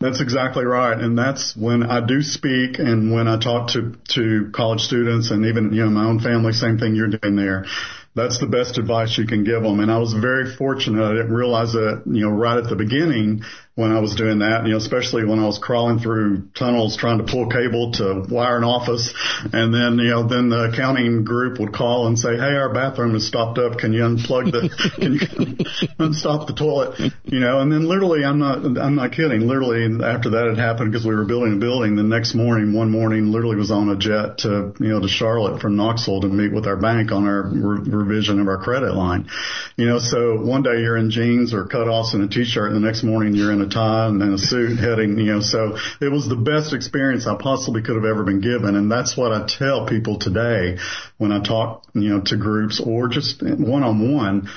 That's 0.00 0.20
exactly 0.20 0.64
right. 0.64 0.96
And 0.96 1.18
that's 1.18 1.56
when 1.56 1.82
I 1.82 2.04
do 2.04 2.22
speak 2.22 2.78
and 2.78 3.12
when 3.12 3.26
I 3.26 3.38
talk 3.38 3.70
to, 3.72 3.96
to 4.14 4.50
college 4.52 4.80
students 4.80 5.32
and 5.32 5.46
even, 5.46 5.72
you 5.72 5.84
know, 5.84 5.90
my 5.90 6.04
own 6.04 6.20
family, 6.20 6.52
same 6.52 6.78
thing 6.78 6.94
you're 6.94 7.08
doing 7.08 7.34
there 7.34 7.64
that's 8.18 8.38
the 8.38 8.46
best 8.46 8.78
advice 8.78 9.16
you 9.16 9.26
can 9.26 9.44
give 9.44 9.62
them. 9.62 9.80
And 9.80 9.90
I 9.90 9.98
was 9.98 10.12
very 10.12 10.54
fortunate. 10.56 11.04
I 11.04 11.12
didn't 11.12 11.32
realize 11.32 11.72
that, 11.72 12.02
you 12.06 12.22
know, 12.22 12.30
right 12.30 12.58
at 12.58 12.68
the 12.68 12.76
beginning 12.76 13.44
when 13.78 13.92
I 13.92 14.00
was 14.00 14.16
doing 14.16 14.40
that, 14.40 14.64
you 14.64 14.72
know, 14.72 14.78
especially 14.78 15.24
when 15.24 15.38
I 15.38 15.46
was 15.46 15.60
crawling 15.60 16.00
through 16.00 16.48
tunnels 16.52 16.96
trying 16.96 17.18
to 17.18 17.24
pull 17.24 17.46
cable 17.46 17.92
to 17.92 18.26
wire 18.28 18.56
an 18.56 18.64
office. 18.64 19.14
And 19.52 19.72
then, 19.72 19.98
you 19.98 20.10
know, 20.10 20.26
then 20.26 20.48
the 20.48 20.72
accounting 20.72 21.22
group 21.22 21.60
would 21.60 21.72
call 21.72 22.08
and 22.08 22.18
say, 22.18 22.34
Hey, 22.34 22.56
our 22.58 22.74
bathroom 22.74 23.14
is 23.14 23.24
stopped 23.28 23.56
up. 23.58 23.78
Can 23.78 23.92
you 23.92 24.00
unplug 24.00 24.50
the, 24.50 24.68
can 24.98 25.12
you 25.14 25.88
unstop 26.00 26.48
the 26.48 26.54
toilet? 26.54 26.98
You 27.22 27.38
know, 27.38 27.60
and 27.60 27.70
then 27.70 27.86
literally, 27.86 28.24
I'm 28.24 28.40
not, 28.40 28.64
I'm 28.64 28.96
not 28.96 29.12
kidding. 29.12 29.46
Literally 29.46 29.84
after 30.02 30.30
that 30.30 30.48
had 30.48 30.58
happened 30.58 30.90
because 30.90 31.06
we 31.06 31.14
were 31.14 31.24
building 31.24 31.52
a 31.52 31.60
building 31.60 31.94
the 31.94 32.02
next 32.02 32.34
morning, 32.34 32.72
one 32.72 32.90
morning 32.90 33.30
literally 33.30 33.54
was 33.54 33.70
on 33.70 33.90
a 33.90 33.96
jet 33.96 34.38
to, 34.38 34.74
you 34.80 34.88
know, 34.88 34.98
to 34.98 35.06
Charlotte 35.06 35.62
from 35.62 35.76
Knoxville 35.76 36.22
to 36.22 36.28
meet 36.28 36.52
with 36.52 36.66
our 36.66 36.76
bank 36.76 37.12
on 37.12 37.28
our 37.28 37.42
re- 37.46 37.88
revision 37.88 38.40
of 38.40 38.48
our 38.48 38.58
credit 38.58 38.94
line. 38.94 39.28
You 39.76 39.86
know, 39.86 40.00
so 40.00 40.40
one 40.40 40.64
day 40.64 40.80
you're 40.80 40.96
in 40.96 41.12
jeans 41.12 41.54
or 41.54 41.66
cutoffs 41.66 42.14
and 42.14 42.24
a 42.24 42.28
t-shirt 42.28 42.72
and 42.72 42.82
the 42.82 42.84
next 42.84 43.04
morning 43.04 43.36
you're 43.36 43.52
in 43.52 43.60
a 43.60 43.67
tie 43.68 44.06
and 44.06 44.22
a 44.22 44.38
suit 44.38 44.78
heading, 44.80 45.18
you 45.18 45.32
know, 45.32 45.40
so 45.40 45.76
it 46.00 46.10
was 46.10 46.28
the 46.28 46.36
best 46.36 46.72
experience 46.72 47.26
I 47.26 47.36
possibly 47.36 47.82
could 47.82 47.96
have 47.96 48.04
ever 48.04 48.24
been 48.24 48.40
given. 48.40 48.76
And 48.76 48.90
that's 48.90 49.16
what 49.16 49.32
I 49.32 49.46
tell 49.46 49.86
people 49.86 50.18
today 50.18 50.78
when 51.16 51.32
I 51.32 51.42
talk, 51.42 51.84
you 51.94 52.10
know, 52.10 52.20
to 52.22 52.36
groups 52.36 52.80
or 52.84 53.08
just 53.08 53.42
one 53.42 53.82
on 53.82 54.14
one 54.14 54.48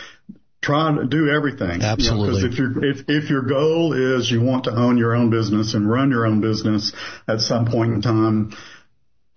try 0.61 0.95
to 0.95 1.05
do 1.05 1.29
everything. 1.29 1.81
Absolutely. 1.81 2.41
Because 2.41 2.57
you 2.57 2.69
know, 2.69 2.81
if, 2.83 2.99
if, 2.99 3.23
if 3.23 3.29
your 3.29 3.41
goal 3.41 3.93
is 3.93 4.29
you 4.29 4.41
want 4.41 4.65
to 4.65 4.71
own 4.71 4.97
your 4.97 5.15
own 5.15 5.29
business 5.29 5.73
and 5.73 5.89
run 5.89 6.11
your 6.11 6.25
own 6.25 6.39
business 6.39 6.93
at 7.27 7.41
some 7.41 7.65
point 7.65 7.93
in 7.93 8.01
time, 8.01 8.55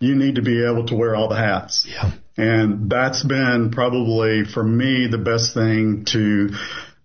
you 0.01 0.15
need 0.15 0.35
to 0.35 0.43
be 0.43 0.65
able 0.65 0.87
to 0.87 0.95
wear 0.95 1.17
all 1.17 1.29
the 1.29 1.37
hats. 1.37 1.87
Yeah. 1.89 2.13
And 2.37 2.91
that's 2.91 3.23
been 3.23 3.71
probably 3.71 4.45
for 4.45 4.63
me 4.63 5.07
the 5.11 5.19
best 5.19 5.55
thing 5.55 6.05
to, 6.09 6.51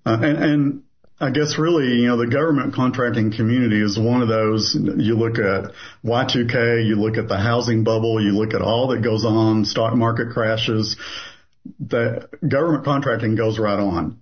uh, 0.05 0.17
and, 0.21 0.43
and 0.43 0.83
I 1.21 1.31
guess 1.31 1.57
really, 1.57 1.87
you 1.87 2.07
know, 2.07 2.17
the 2.17 2.27
government 2.27 2.73
contracting 2.73 3.31
community 3.31 3.81
is 3.81 3.99
one 3.99 4.21
of 4.21 4.29
those, 4.29 4.73
you 4.73 5.17
look 5.17 5.37
at 5.37 5.73
Y2K, 6.05 6.85
you 6.85 6.95
look 6.95 7.17
at 7.17 7.27
the 7.27 7.37
housing 7.37 7.83
bubble, 7.83 8.23
you 8.23 8.31
look 8.31 8.53
at 8.53 8.61
all 8.61 8.87
that 8.89 9.01
goes 9.01 9.25
on, 9.25 9.65
stock 9.65 9.95
market 9.95 10.29
crashes, 10.31 10.95
the 11.79 12.29
government 12.47 12.85
contracting 12.85 13.35
goes 13.35 13.59
right 13.59 13.79
on 13.79 14.21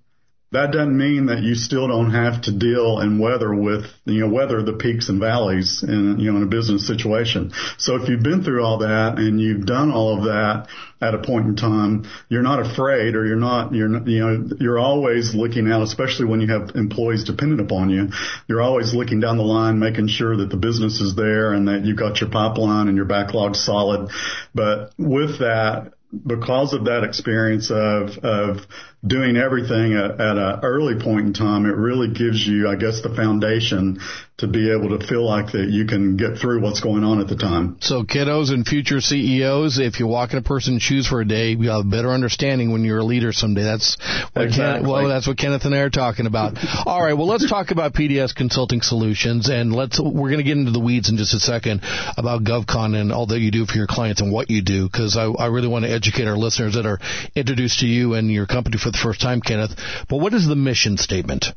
that 0.52 0.72
doesn't 0.72 0.98
mean 0.98 1.26
that 1.26 1.40
you 1.40 1.56
still 1.56 1.90
don't 1.90 2.12
have 2.12 2.44
to 2.44 2.52
deal 2.52 3.00
and 3.00 3.20
weather 3.20 3.54
with, 3.54 3.86
you 4.06 4.22
know, 4.22 4.30
weather 4.30 4.64
the 4.64 4.74
peaks 4.74 5.10
and 5.10 5.20
valleys 5.20 5.84
in, 5.84 6.20
you 6.20 6.32
know, 6.32 6.38
in 6.38 6.44
a 6.44 6.48
business 6.48 6.88
situation. 6.88 7.52
So 7.78 8.02
if 8.02 8.08
you've 8.08 8.24
been 8.24 8.44
through 8.44 8.64
all 8.64 8.78
that 8.78 9.18
and 9.18 9.42
you've 9.42 9.66
done 9.66 9.92
all 9.92 10.18
of 10.18 10.24
that 10.24 10.68
at 11.02 11.14
a 11.14 11.20
point 11.20 11.48
in 11.48 11.56
time, 11.58 12.06
you're 12.30 12.44
not 12.44 12.66
afraid 12.66 13.16
or 13.16 13.26
you're 13.26 13.36
not, 13.36 13.74
you're, 13.74 14.08
you 14.08 14.20
know, 14.20 14.50
you're 14.58 14.80
always 14.80 15.36
looking 15.36 15.70
out, 15.70 15.82
especially 15.82 16.26
when 16.26 16.40
you 16.40 16.48
have 16.48 16.76
employees 16.76 17.26
dependent 17.26 17.60
upon 17.60 17.90
you. 17.90 18.10
You're 18.48 18.62
always 18.62 18.94
looking 18.94 19.20
down 19.20 19.36
the 19.36 19.44
line, 19.44 19.80
making 19.80 20.08
sure 20.08 20.38
that 20.38 20.50
the 20.50 20.58
business 20.58 21.02
is 21.02 21.14
there 21.14 21.52
and 21.52 21.68
that 21.68 21.84
you've 21.84 21.98
got 21.98 22.22
your 22.22 22.30
pipeline 22.30 22.88
and 22.88 22.96
your 22.96 23.06
backlog 23.06 23.56
solid. 23.56 24.12
But 24.56 24.94
with 24.98 25.40
that, 25.40 25.92
because 26.26 26.74
of 26.74 26.86
that 26.86 27.04
experience 27.04 27.70
of 27.70 28.18
of 28.20 28.66
doing 29.06 29.38
everything 29.38 29.94
at, 29.94 30.20
at 30.20 30.38
an 30.38 30.60
early 30.64 31.02
point 31.02 31.28
in 31.28 31.34
time, 31.34 31.66
it 31.66 31.76
really 31.76 32.10
gives 32.14 32.46
you, 32.46 32.68
I 32.68 32.76
guess, 32.76 33.02
the 33.02 33.14
foundation 33.14 34.00
to 34.38 34.48
be 34.48 34.72
able 34.72 34.98
to 34.98 35.06
feel 35.06 35.26
like 35.26 35.54
that 35.54 35.68
you 35.70 35.86
can 35.86 36.16
get 36.16 36.38
through 36.38 36.62
what's 36.62 36.80
going 36.80 37.04
on 37.04 37.20
at 37.20 37.28
the 37.28 37.36
time. 37.36 37.78
So 37.82 38.04
kiddos 38.04 38.52
and 38.52 38.68
future 38.68 39.02
CEOs, 39.02 39.80
if 39.80 40.00
you 40.00 40.06
walk 40.06 40.32
in 40.32 40.38
a 40.38 40.44
person's 40.44 40.84
shoes 40.84 41.08
for 41.08 41.22
a 41.22 41.26
day, 41.26 41.54
you 41.54 41.70
have 41.72 41.82
a 41.82 41.90
better 41.90 42.12
understanding 42.12 42.72
when 42.72 42.84
you're 42.84 43.00
a 43.00 43.04
leader 43.04 43.34
someday. 43.34 43.64
That's 43.64 43.98
what 44.34 44.46
exactly. 44.46 44.82
Ken, 44.82 44.92
well, 44.92 45.08
that's 45.08 45.28
what 45.28 45.40
Kenneth 45.40 45.66
and 45.66 45.74
I 45.74 45.80
are 45.80 45.90
talking 45.90 46.28
about. 46.28 46.56
All 46.86 47.02
right, 47.02 47.14
well, 47.14 47.26
let's 47.26 47.50
talk 47.50 47.72
about 47.72 47.94
PDS 47.94 48.36
Consulting 48.36 48.82
Solutions, 48.82 49.50
and 49.50 49.74
let's 49.74 50.00
we're 50.00 50.30
going 50.30 50.38
to 50.38 50.44
get 50.44 50.58
into 50.58 50.72
the 50.72 50.80
weeds 50.80 51.10
in 51.10 51.18
just 51.18 51.34
a 51.34 51.40
second 51.40 51.82
about 52.16 52.44
GovCon 52.44 52.96
and 52.96 53.12
all 53.12 53.26
that 53.28 53.40
you 53.40 53.50
do 53.50 53.66
for 53.66 53.76
your 53.76 53.88
clients 53.88 54.22
and 54.22 54.32
what 54.32 54.52
you 54.52 54.62
do, 54.62 54.88
because 54.88 55.18
I, 55.18 55.26
I 55.26 55.48
really 55.48 55.68
want 55.68 55.86
to 55.86 55.92
educate 55.92 56.28
our 56.28 56.38
listeners 56.38 56.76
that 56.76 56.86
are 56.86 57.00
introduced 57.36 57.80
to 57.80 57.88
you 57.88 58.14
and 58.14 58.32
your 58.32 58.46
company 58.46 58.78
for 58.78 58.87
the 58.92 58.98
first 58.98 59.22
time, 59.22 59.42
Kenneth. 59.42 59.76
But 60.10 60.18
what 60.18 60.34
is 60.34 60.48
the 60.48 60.56
mission 60.56 60.98
statement? 60.98 61.48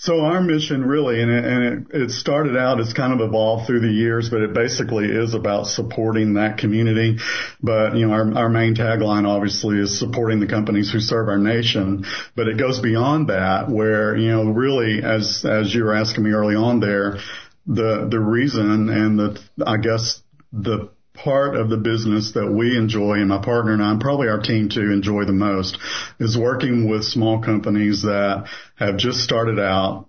So 0.00 0.20
our 0.20 0.40
mission 0.40 0.84
really, 0.84 1.20
and, 1.20 1.28
it, 1.28 1.44
and 1.44 1.64
it, 1.90 2.02
it, 2.02 2.10
started 2.12 2.56
out, 2.56 2.78
it's 2.78 2.92
kind 2.92 3.12
of 3.12 3.20
evolved 3.20 3.66
through 3.66 3.80
the 3.80 3.90
years, 3.90 4.30
but 4.30 4.42
it 4.42 4.54
basically 4.54 5.06
is 5.06 5.34
about 5.34 5.66
supporting 5.66 6.34
that 6.34 6.58
community. 6.58 7.18
But, 7.60 7.96
you 7.96 8.06
know, 8.06 8.12
our, 8.12 8.38
our 8.38 8.48
main 8.48 8.76
tagline 8.76 9.26
obviously 9.26 9.78
is 9.78 9.98
supporting 9.98 10.38
the 10.38 10.46
companies 10.46 10.92
who 10.92 11.00
serve 11.00 11.28
our 11.28 11.38
nation, 11.38 12.06
but 12.36 12.46
it 12.46 12.58
goes 12.58 12.78
beyond 12.78 13.28
that 13.28 13.68
where, 13.68 14.16
you 14.16 14.28
know, 14.28 14.44
really 14.44 15.02
as, 15.02 15.44
as 15.44 15.74
you 15.74 15.82
were 15.82 15.94
asking 15.94 16.22
me 16.22 16.30
early 16.30 16.54
on 16.54 16.78
there, 16.78 17.18
the, 17.66 18.06
the 18.08 18.20
reason 18.20 18.88
and 18.90 19.18
the, 19.18 19.42
I 19.66 19.78
guess 19.78 20.22
the 20.52 20.90
part 21.22 21.56
of 21.56 21.68
the 21.68 21.76
business 21.76 22.32
that 22.32 22.50
we 22.50 22.76
enjoy 22.76 23.14
and 23.14 23.28
my 23.28 23.42
partner 23.42 23.72
and 23.72 23.82
I, 23.82 23.90
and 23.92 24.00
probably 24.00 24.28
our 24.28 24.40
team 24.40 24.68
too, 24.68 24.92
enjoy 24.92 25.24
the 25.24 25.32
most 25.32 25.78
is 26.18 26.38
working 26.38 26.88
with 26.88 27.04
small 27.04 27.40
companies 27.42 28.02
that 28.02 28.48
have 28.76 28.96
just 28.96 29.20
started 29.20 29.58
out, 29.58 30.06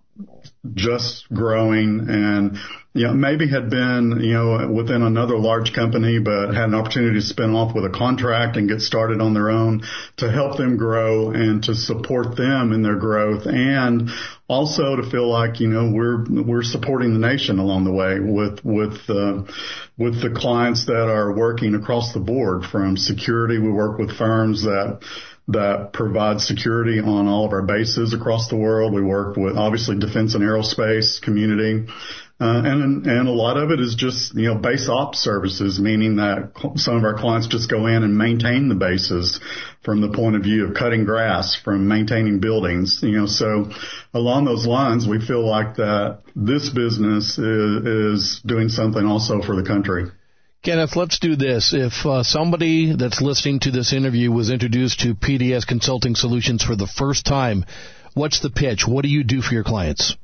just 0.73 1.27
growing 1.33 2.05
and 2.09 2.57
you 2.93 3.05
know, 3.05 3.13
maybe 3.13 3.47
had 3.47 3.69
been, 3.69 4.19
you 4.19 4.33
know, 4.33 4.67
within 4.67 5.03
another 5.03 5.37
large 5.37 5.73
company, 5.73 6.17
but 6.17 6.53
had 6.53 6.69
an 6.69 6.75
opportunity 6.75 7.19
to 7.19 7.21
spin 7.21 7.53
off 7.53 7.75
with 7.75 7.85
a 7.85 7.89
contract 7.89 8.57
and 8.57 8.67
get 8.67 8.81
started 8.81 9.21
on 9.21 9.35
their 9.35 9.51
own 9.51 9.83
to 10.17 10.31
help 10.31 10.57
them 10.57 10.75
grow 10.75 11.29
and 11.29 11.63
to 11.63 11.75
support 11.75 12.35
them 12.35 12.73
in 12.73 12.81
their 12.81 12.95
growth 12.95 13.45
and 13.45 14.09
also 14.47 14.95
to 14.95 15.07
feel 15.07 15.29
like, 15.29 15.59
you 15.59 15.67
know, 15.67 15.91
we're, 15.93 16.25
we're 16.27 16.63
supporting 16.63 17.13
the 17.13 17.19
nation 17.19 17.59
along 17.59 17.83
the 17.83 17.91
way 17.91 18.19
with, 18.19 18.65
with, 18.65 18.97
uh, 19.07 19.43
with 19.99 20.19
the 20.23 20.31
clients 20.35 20.87
that 20.87 21.09
are 21.09 21.31
working 21.31 21.75
across 21.75 22.13
the 22.13 22.19
board 22.19 22.63
from 22.65 22.97
security. 22.97 23.59
We 23.59 23.71
work 23.71 23.99
with 23.99 24.17
firms 24.17 24.63
that, 24.63 25.01
that 25.49 25.93
provide 25.93 26.41
security 26.41 26.99
on 26.99 27.27
all 27.27 27.45
of 27.45 27.53
our 27.53 27.61
bases 27.61 28.15
across 28.15 28.49
the 28.49 28.57
world. 28.57 28.93
We 28.93 29.03
work 29.03 29.35
with 29.37 29.57
obviously 29.57 29.99
defense 29.99 30.33
and 30.33 30.43
aerospace 30.43 31.21
community. 31.21 31.87
Uh, 32.41 32.61
and 32.63 33.05
and 33.05 33.27
a 33.27 33.31
lot 33.31 33.57
of 33.57 33.69
it 33.69 33.81
is 33.81 33.95
just 33.95 34.33
you 34.33 34.47
know 34.47 34.55
base 34.55 34.87
ops 34.87 35.19
services, 35.19 35.77
meaning 35.77 36.15
that 36.15 36.53
some 36.75 36.95
of 36.95 37.03
our 37.03 37.17
clients 37.17 37.47
just 37.47 37.69
go 37.69 37.85
in 37.87 38.01
and 38.01 38.17
maintain 38.17 38.69
the 38.69 38.75
bases 38.75 39.41
from 39.83 39.99
the 39.99 40.07
point 40.07 40.37
of 40.37 40.43
view 40.43 40.65
of 40.65 40.73
cutting 40.73 41.03
grass, 41.03 41.59
from 41.61 41.89
maintaining 41.89 42.39
buildings. 42.39 42.99
You 43.03 43.19
know, 43.19 43.25
so 43.25 43.69
along 44.13 44.45
those 44.45 44.65
lines, 44.65 45.05
we 45.05 45.19
feel 45.19 45.45
like 45.45 45.75
that 45.75 46.21
this 46.33 46.69
business 46.69 47.37
is, 47.37 47.85
is 47.85 48.41
doing 48.45 48.69
something 48.69 49.05
also 49.05 49.41
for 49.41 49.57
the 49.57 49.63
country. 49.63 50.05
Kenneth, 50.63 50.95
let's 50.95 51.19
do 51.19 51.35
this. 51.35 51.73
If 51.73 52.05
uh, 52.05 52.23
somebody 52.23 52.95
that's 52.95 53.21
listening 53.21 53.59
to 53.61 53.71
this 53.71 53.91
interview 53.91 54.31
was 54.31 54.49
introduced 54.49 55.01
to 55.01 55.13
PDS 55.13 55.67
Consulting 55.67 56.15
Solutions 56.15 56.63
for 56.63 56.77
the 56.77 56.87
first 56.87 57.25
time, 57.25 57.65
what's 58.13 58.39
the 58.39 58.49
pitch? 58.49 58.87
What 58.87 59.03
do 59.03 59.09
you 59.09 59.25
do 59.25 59.41
for 59.41 59.53
your 59.53 59.65
clients? 59.65 60.15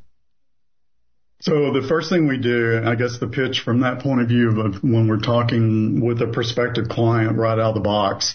So 1.45 1.71
the 1.71 1.85
first 1.87 2.09
thing 2.09 2.27
we 2.27 2.39
do, 2.39 2.81
I 2.83 2.95
guess 2.95 3.19
the 3.19 3.27
pitch 3.27 3.61
from 3.63 3.81
that 3.81 3.99
point 3.99 4.19
of 4.19 4.27
view 4.27 4.59
of 4.61 4.81
when 4.81 5.07
we're 5.07 5.19
talking 5.19 6.03
with 6.03 6.19
a 6.23 6.25
prospective 6.25 6.89
client 6.89 7.37
right 7.37 7.59
out 7.59 7.69
of 7.69 7.75
the 7.75 7.81
box 7.81 8.33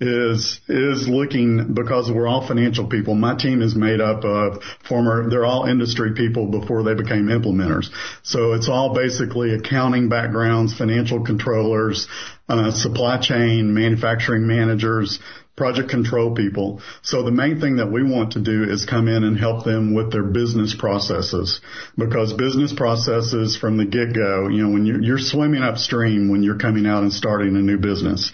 is 0.00 0.60
is 0.68 1.06
looking 1.08 1.72
because 1.72 2.10
we're 2.10 2.26
all 2.26 2.44
financial 2.44 2.88
people. 2.88 3.14
My 3.14 3.36
team 3.36 3.62
is 3.62 3.76
made 3.76 4.00
up 4.00 4.24
of 4.24 4.64
former 4.88 5.30
they're 5.30 5.46
all 5.46 5.66
industry 5.66 6.14
people 6.14 6.46
before 6.48 6.82
they 6.82 6.94
became 6.94 7.26
implementers. 7.26 7.90
So 8.24 8.54
it's 8.54 8.68
all 8.68 8.92
basically 8.92 9.54
accounting 9.54 10.08
backgrounds, 10.08 10.76
financial 10.76 11.24
controllers, 11.24 12.08
uh, 12.48 12.72
supply 12.72 13.20
chain, 13.20 13.72
manufacturing 13.72 14.48
managers, 14.48 15.20
project 15.58 15.90
control 15.90 16.34
people. 16.34 16.80
So 17.02 17.22
the 17.22 17.32
main 17.32 17.60
thing 17.60 17.76
that 17.76 17.92
we 17.92 18.02
want 18.02 18.32
to 18.32 18.40
do 18.40 18.64
is 18.64 18.86
come 18.86 19.08
in 19.08 19.24
and 19.24 19.38
help 19.38 19.64
them 19.64 19.92
with 19.92 20.10
their 20.10 20.22
business 20.22 20.74
processes 20.74 21.60
because 21.98 22.32
business 22.32 22.72
processes 22.72 23.56
from 23.56 23.76
the 23.76 23.84
get 23.84 24.14
go, 24.14 24.48
you 24.48 24.62
know, 24.62 24.72
when 24.72 24.86
you're, 24.86 25.02
you're 25.02 25.18
swimming 25.18 25.62
upstream 25.62 26.30
when 26.30 26.42
you're 26.42 26.58
coming 26.58 26.86
out 26.86 27.02
and 27.02 27.12
starting 27.12 27.56
a 27.56 27.60
new 27.60 27.76
business 27.76 28.32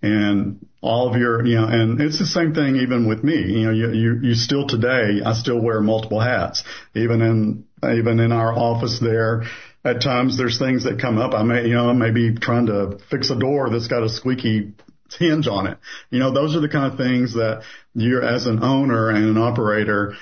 and 0.00 0.64
all 0.80 1.10
of 1.10 1.20
your, 1.20 1.44
you 1.44 1.56
know, 1.56 1.66
and 1.66 2.00
it's 2.00 2.18
the 2.18 2.24
same 2.24 2.54
thing 2.54 2.76
even 2.76 3.06
with 3.06 3.22
me. 3.22 3.36
You 3.36 3.66
know, 3.66 3.72
you, 3.72 3.92
you, 3.92 4.20
you 4.22 4.34
still 4.34 4.66
today, 4.66 5.20
I 5.24 5.34
still 5.34 5.60
wear 5.60 5.80
multiple 5.80 6.20
hats, 6.20 6.64
even 6.94 7.20
in, 7.20 7.64
even 7.82 8.20
in 8.20 8.32
our 8.32 8.52
office 8.52 8.98
there. 9.00 9.42
At 9.84 10.02
times 10.02 10.38
there's 10.38 10.58
things 10.58 10.84
that 10.84 11.00
come 11.00 11.18
up. 11.18 11.34
I 11.34 11.42
may, 11.42 11.66
you 11.66 11.74
know, 11.74 11.90
I 11.90 11.94
may 11.94 12.10
be 12.12 12.34
trying 12.34 12.66
to 12.66 12.98
fix 13.10 13.30
a 13.30 13.36
door 13.36 13.70
that's 13.70 13.88
got 13.88 14.02
a 14.02 14.08
squeaky 14.08 14.72
hinge 15.18 15.46
on 15.48 15.66
it. 15.66 15.78
You 16.10 16.18
know, 16.18 16.32
those 16.32 16.56
are 16.56 16.60
the 16.60 16.68
kind 16.68 16.90
of 16.90 16.98
things 16.98 17.34
that 17.34 17.62
you're 17.94 18.22
as 18.22 18.46
an 18.46 18.62
owner 18.62 19.10
and 19.10 19.24
an 19.24 19.38
operator, 19.38 20.16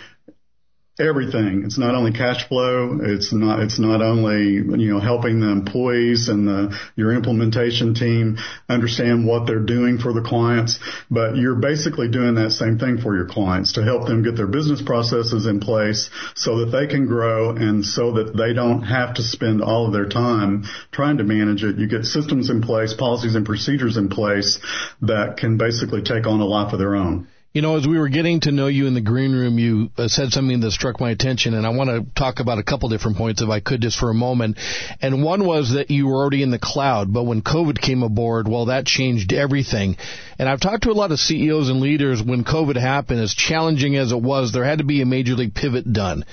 everything. 1.00 1.62
It's 1.64 1.78
not 1.78 1.94
only 1.94 2.12
cash 2.12 2.48
flow. 2.48 2.98
It's 3.02 3.32
not, 3.32 3.60
it's 3.60 3.78
not 3.78 4.02
only, 4.02 4.54
you 4.54 4.92
know, 4.92 5.00
helping 5.00 5.40
the 5.40 5.48
employees 5.48 6.28
and 6.28 6.46
the, 6.48 6.78
your 6.96 7.12
implementation 7.12 7.94
team 7.94 8.38
understand 8.68 9.26
what 9.26 9.46
they're 9.46 9.60
doing 9.60 9.98
for 9.98 10.12
the 10.12 10.22
clients, 10.22 10.78
but 11.10 11.36
you're 11.36 11.54
basically 11.54 12.08
doing 12.08 12.34
that 12.34 12.50
same 12.50 12.78
thing 12.78 12.98
for 12.98 13.14
your 13.14 13.26
clients 13.26 13.74
to 13.74 13.84
help 13.84 14.06
them 14.06 14.22
get 14.22 14.36
their 14.36 14.48
business 14.48 14.82
processes 14.82 15.46
in 15.46 15.60
place 15.60 16.10
so 16.34 16.64
that 16.64 16.76
they 16.76 16.86
can 16.86 17.06
grow 17.06 17.50
and 17.50 17.84
so 17.84 18.12
that 18.12 18.36
they 18.36 18.52
don't 18.52 18.82
have 18.82 19.14
to 19.14 19.22
spend 19.22 19.62
all 19.62 19.86
of 19.86 19.92
their 19.92 20.08
time 20.08 20.64
trying 20.90 21.18
to 21.18 21.24
manage 21.24 21.62
it. 21.62 21.78
You 21.78 21.86
get 21.86 22.04
systems 22.04 22.50
in 22.50 22.60
place, 22.62 22.94
policies 22.94 23.36
and 23.36 23.46
procedures 23.46 23.96
in 23.96 24.08
place 24.08 24.58
that 25.02 25.36
can 25.36 25.58
basically 25.58 26.02
take 26.02 26.26
on 26.26 26.40
a 26.40 26.44
life 26.44 26.72
of 26.72 26.80
their 26.80 26.96
own. 26.96 27.28
You 27.54 27.62
know, 27.62 27.78
as 27.78 27.88
we 27.88 27.98
were 27.98 28.10
getting 28.10 28.40
to 28.40 28.52
know 28.52 28.66
you 28.66 28.86
in 28.86 28.92
the 28.92 29.00
green 29.00 29.32
room, 29.32 29.58
you 29.58 29.90
uh, 29.96 30.08
said 30.08 30.32
something 30.32 30.60
that 30.60 30.70
struck 30.70 31.00
my 31.00 31.10
attention, 31.10 31.54
and 31.54 31.66
I 31.66 31.70
want 31.70 31.88
to 31.88 32.04
talk 32.14 32.40
about 32.40 32.58
a 32.58 32.62
couple 32.62 32.90
different 32.90 33.16
points 33.16 33.40
if 33.40 33.48
I 33.48 33.60
could 33.60 33.80
just 33.80 33.98
for 33.98 34.10
a 34.10 34.14
moment. 34.14 34.58
And 35.00 35.24
one 35.24 35.46
was 35.46 35.72
that 35.72 35.90
you 35.90 36.08
were 36.08 36.16
already 36.16 36.42
in 36.42 36.50
the 36.50 36.58
cloud, 36.58 37.10
but 37.10 37.24
when 37.24 37.40
COVID 37.40 37.80
came 37.80 38.02
aboard, 38.02 38.48
well, 38.48 38.66
that 38.66 38.84
changed 38.84 39.32
everything. 39.32 39.96
And 40.38 40.46
I've 40.46 40.60
talked 40.60 40.82
to 40.82 40.90
a 40.90 40.92
lot 40.92 41.10
of 41.10 41.18
CEOs 41.18 41.70
and 41.70 41.80
leaders 41.80 42.22
when 42.22 42.44
COVID 42.44 42.76
happened, 42.76 43.20
as 43.20 43.32
challenging 43.32 43.96
as 43.96 44.12
it 44.12 44.20
was, 44.20 44.52
there 44.52 44.64
had 44.64 44.78
to 44.78 44.84
be 44.84 45.00
a 45.00 45.06
major 45.06 45.32
league 45.32 45.54
pivot 45.54 45.90
done. 45.90 46.26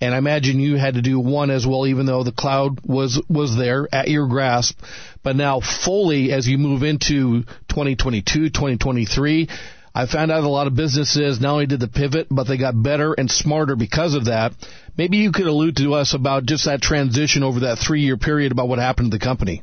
And 0.00 0.14
I 0.14 0.18
imagine 0.18 0.60
you 0.60 0.76
had 0.76 0.94
to 0.94 1.02
do 1.02 1.18
one 1.18 1.50
as 1.50 1.66
well, 1.66 1.86
even 1.88 2.06
though 2.06 2.22
the 2.22 2.32
cloud 2.32 2.78
was, 2.86 3.20
was 3.28 3.56
there 3.56 3.88
at 3.92 4.08
your 4.08 4.28
grasp. 4.28 4.78
But 5.24 5.34
now 5.34 5.60
fully 5.60 6.32
as 6.32 6.46
you 6.46 6.58
move 6.58 6.84
into 6.84 7.42
2022, 7.68 8.50
2023, 8.50 9.48
I 9.94 10.06
found 10.06 10.30
out 10.30 10.44
a 10.44 10.48
lot 10.48 10.66
of 10.66 10.76
businesses 10.76 11.40
not 11.40 11.52
only 11.52 11.66
did 11.66 11.80
the 11.80 11.88
pivot, 11.88 12.28
but 12.30 12.44
they 12.44 12.56
got 12.56 12.80
better 12.80 13.12
and 13.12 13.30
smarter 13.30 13.74
because 13.74 14.14
of 14.14 14.26
that. 14.26 14.52
Maybe 14.96 15.16
you 15.16 15.32
could 15.32 15.46
allude 15.46 15.76
to 15.76 15.94
us 15.94 16.14
about 16.14 16.46
just 16.46 16.66
that 16.66 16.80
transition 16.80 17.42
over 17.42 17.60
that 17.60 17.78
three 17.78 18.02
year 18.02 18.16
period 18.16 18.52
about 18.52 18.68
what 18.68 18.78
happened 18.78 19.10
to 19.10 19.18
the 19.18 19.24
company. 19.24 19.62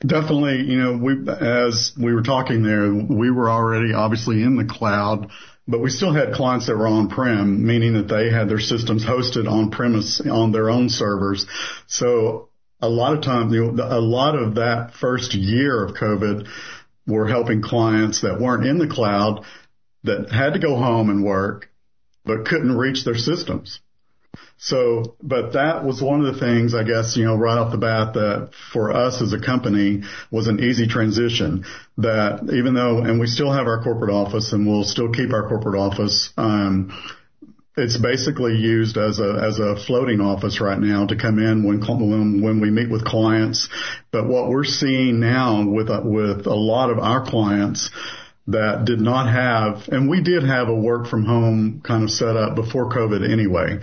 Definitely, 0.00 0.62
you 0.62 0.78
know, 0.78 0.96
we, 0.96 1.14
as 1.30 1.92
we 1.98 2.12
were 2.12 2.22
talking 2.22 2.62
there, 2.62 2.92
we 2.92 3.30
were 3.30 3.48
already 3.48 3.94
obviously 3.94 4.42
in 4.42 4.56
the 4.56 4.64
cloud, 4.64 5.30
but 5.66 5.80
we 5.80 5.88
still 5.90 6.12
had 6.12 6.34
clients 6.34 6.66
that 6.66 6.76
were 6.76 6.86
on-prem, 6.86 7.64
meaning 7.66 7.94
that 7.94 8.08
they 8.08 8.30
had 8.30 8.48
their 8.48 8.60
systems 8.60 9.04
hosted 9.04 9.50
on 9.50 9.70
premise 9.70 10.20
on 10.20 10.52
their 10.52 10.68
own 10.68 10.90
servers. 10.90 11.46
So 11.86 12.48
a 12.80 12.88
lot 12.88 13.16
of 13.16 13.22
times, 13.22 13.52
you 13.52 13.72
know, 13.72 13.82
a 13.82 14.00
lot 14.00 14.34
of 14.34 14.56
that 14.56 14.92
first 15.00 15.34
year 15.34 15.84
of 15.84 15.94
COVID 15.94 16.48
were 17.06 17.28
helping 17.28 17.62
clients 17.62 18.22
that 18.22 18.40
weren't 18.40 18.66
in 18.66 18.78
the 18.78 18.88
cloud 18.88 19.44
that 20.04 20.30
had 20.30 20.54
to 20.54 20.58
go 20.58 20.76
home 20.76 21.10
and 21.10 21.24
work, 21.24 21.70
but 22.24 22.46
couldn't 22.46 22.76
reach 22.76 23.04
their 23.04 23.16
systems. 23.16 23.80
So, 24.56 25.16
but 25.22 25.52
that 25.52 25.84
was 25.84 26.00
one 26.00 26.24
of 26.24 26.32
the 26.32 26.40
things, 26.40 26.74
I 26.74 26.84
guess, 26.84 27.16
you 27.16 27.24
know, 27.24 27.36
right 27.36 27.58
off 27.58 27.72
the 27.72 27.78
bat 27.78 28.14
that 28.14 28.50
for 28.72 28.92
us 28.92 29.20
as 29.20 29.32
a 29.32 29.40
company 29.40 30.02
was 30.30 30.48
an 30.48 30.60
easy 30.60 30.86
transition 30.86 31.64
that 31.98 32.50
even 32.52 32.74
though, 32.74 32.98
and 32.98 33.20
we 33.20 33.26
still 33.26 33.52
have 33.52 33.66
our 33.66 33.82
corporate 33.82 34.10
office 34.10 34.52
and 34.52 34.66
we'll 34.66 34.84
still 34.84 35.10
keep 35.10 35.32
our 35.32 35.48
corporate 35.48 35.78
office, 35.78 36.30
um, 36.36 36.92
it's 37.76 37.96
basically 37.96 38.56
used 38.56 38.96
as 38.96 39.18
a 39.18 39.40
as 39.42 39.58
a 39.58 39.76
floating 39.76 40.20
office 40.20 40.60
right 40.60 40.78
now 40.78 41.06
to 41.06 41.16
come 41.16 41.38
in 41.38 41.64
when 41.64 41.80
when 41.80 42.42
when 42.42 42.60
we 42.60 42.70
meet 42.70 42.90
with 42.90 43.04
clients. 43.04 43.68
But 44.12 44.26
what 44.26 44.48
we're 44.48 44.64
seeing 44.64 45.20
now 45.20 45.66
with 45.68 45.88
with 45.88 46.46
a 46.46 46.54
lot 46.54 46.90
of 46.90 46.98
our 46.98 47.24
clients 47.24 47.90
that 48.46 48.84
did 48.84 49.00
not 49.00 49.32
have, 49.32 49.88
and 49.88 50.08
we 50.08 50.22
did 50.22 50.44
have 50.44 50.68
a 50.68 50.74
work 50.74 51.06
from 51.06 51.24
home 51.24 51.80
kind 51.82 52.04
of 52.04 52.10
setup 52.10 52.54
before 52.54 52.90
COVID 52.90 53.28
anyway 53.28 53.80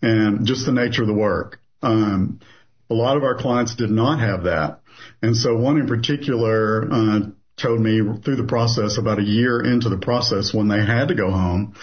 and 0.00 0.46
just 0.46 0.66
the 0.66 0.72
nature 0.72 1.02
of 1.02 1.08
the 1.08 1.14
work. 1.14 1.60
Um, 1.82 2.40
a 2.88 2.94
lot 2.94 3.16
of 3.16 3.24
our 3.24 3.34
clients 3.34 3.74
did 3.74 3.90
not 3.90 4.20
have 4.20 4.44
that. 4.44 4.80
And 5.20 5.36
so 5.36 5.56
one 5.56 5.78
in 5.78 5.88
particular, 5.88 6.88
uh, 6.90 7.20
told 7.56 7.80
me 7.80 8.00
through 8.24 8.36
the 8.36 8.46
process 8.46 8.98
about 8.98 9.18
a 9.18 9.22
year 9.22 9.60
into 9.60 9.88
the 9.88 9.98
process 9.98 10.52
when 10.52 10.68
they 10.68 10.84
had 10.84 11.08
to 11.08 11.14
go 11.14 11.30
home, 11.30 11.74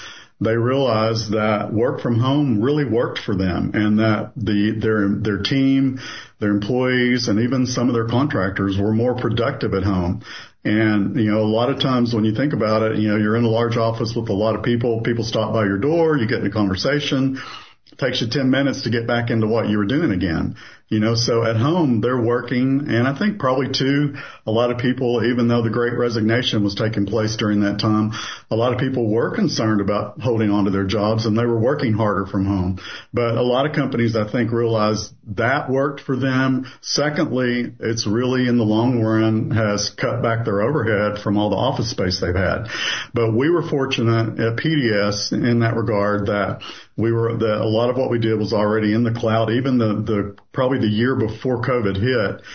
they 0.42 0.58
realized 0.58 1.32
that 1.32 1.72
work 1.72 2.02
from 2.02 2.20
home 2.20 2.62
really 2.62 2.84
worked 2.84 3.20
for 3.20 3.36
them 3.36 3.72
and 3.76 4.00
that 4.00 4.32
the, 4.36 4.72
their, 4.72 5.08
their 5.08 5.44
team, 5.44 6.00
their 6.40 6.50
employees 6.50 7.28
and 7.28 7.40
even 7.42 7.68
some 7.68 7.88
of 7.88 7.94
their 7.94 8.08
contractors 8.08 8.76
were 8.78 8.92
more 8.92 9.16
productive 9.16 9.76
at 9.76 9.84
home. 9.84 10.24
And, 10.64 11.16
you 11.16 11.32
know, 11.32 11.42
a 11.42 11.46
lot 11.46 11.70
of 11.70 11.80
times 11.80 12.14
when 12.14 12.26
you 12.26 12.34
think 12.34 12.54
about 12.54 12.82
it, 12.82 12.98
you 12.98 13.10
know, 13.10 13.18
you're 13.18 13.38
in 13.38 13.44
a 13.44 13.50
large 13.50 13.78
office 13.78 14.16
with 14.16 14.30
a 14.30 14.34
lot 14.34 14.56
of 14.56 14.64
people, 14.64 15.02
people 15.02 15.24
stop 15.24 15.54
by 15.54 15.64
your 15.66 15.78
door, 15.78 16.18
you 16.18 16.28
get 16.28 16.40
in 16.40 16.48
a 16.48 16.52
conversation, 16.52 17.40
takes 17.98 18.22
you 18.22 18.28
10 18.28 18.50
minutes 18.50 18.84
to 18.84 18.90
get 18.90 19.06
back 19.06 19.30
into 19.30 19.48
what 19.48 19.70
you 19.70 19.78
were 19.78 19.86
doing 19.86 20.12
again. 20.12 20.56
You 20.92 21.00
know, 21.00 21.16
so 21.16 21.46
at 21.46 21.56
home 21.56 22.02
they're 22.02 22.22
working 22.22 22.88
and 22.90 23.08
I 23.08 23.18
think 23.18 23.40
probably 23.40 23.72
too, 23.72 24.16
a 24.46 24.52
lot 24.52 24.72
of 24.72 24.78
people, 24.78 25.24
even 25.24 25.48
though 25.48 25.62
the 25.62 25.70
great 25.70 25.98
resignation 25.98 26.66
was 26.66 26.76
taking 26.76 27.06
place 27.06 27.38
during 27.38 27.62
that 27.62 27.80
time, 27.80 28.12
a 28.50 28.58
lot 28.58 28.74
of 28.74 28.80
people 28.80 29.10
were 29.10 29.34
concerned 29.34 29.80
about 29.80 30.20
holding 30.20 30.52
on 30.52 30.66
to 30.66 30.72
their 30.72 30.84
jobs 30.84 31.26
and 31.26 31.38
they 31.38 31.46
were 31.46 31.58
working 31.58 31.94
harder 31.94 32.26
from 32.26 32.46
home. 32.46 32.78
But 33.14 33.38
a 33.38 33.42
lot 33.42 33.66
of 33.66 33.74
companies 33.74 34.18
I 34.18 34.30
think 34.30 34.52
realized 34.52 35.14
that 35.38 35.70
worked 35.70 36.02
for 36.02 36.18
them. 36.18 36.70
Secondly, 36.82 37.72
it's 37.80 38.06
really 38.06 38.50
in 38.50 38.58
the 38.58 38.66
long 38.66 39.02
run 39.02 39.52
has 39.52 39.92
cut 39.92 40.22
back 40.22 40.44
their 40.44 40.62
overhead 40.62 41.22
from 41.24 41.38
all 41.38 41.50
the 41.50 41.56
office 41.56 41.90
space 41.90 42.20
they've 42.20 42.36
had. 42.36 42.68
But 43.14 43.32
we 43.32 43.50
were 43.50 43.64
fortunate 43.64 44.38
at 44.42 44.58
PDS 44.58 45.32
in 45.32 45.60
that 45.60 45.78
regard 45.78 46.26
that 46.26 46.64
we 46.98 47.12
were 47.12 47.38
that 47.38 47.62
a 47.62 47.68
lot 47.68 47.90
of 47.90 47.98
what 47.98 48.10
we 48.10 48.20
did 48.20 48.38
was 48.38 48.54
already 48.54 48.94
in 48.94 49.04
the 49.04 49.14
cloud. 49.14 49.52
Even 49.52 49.78
the 49.78 49.96
the 49.96 50.36
probably 50.52 50.80
the 50.80 50.88
year 50.88 51.16
before 51.16 51.62
COVID 51.62 51.96
hit, 51.96 52.46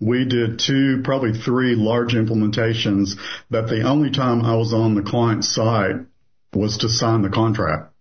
we 0.00 0.24
did 0.24 0.58
two, 0.58 1.00
probably 1.04 1.32
three 1.32 1.74
large 1.74 2.14
implementations 2.14 3.16
that 3.50 3.68
the 3.68 3.82
only 3.82 4.10
time 4.10 4.44
I 4.44 4.56
was 4.56 4.74
on 4.74 4.94
the 4.94 5.02
client 5.02 5.44
side 5.44 6.06
was 6.52 6.78
to 6.78 6.88
sign 6.88 7.22
the 7.22 7.30
contract. 7.30 7.92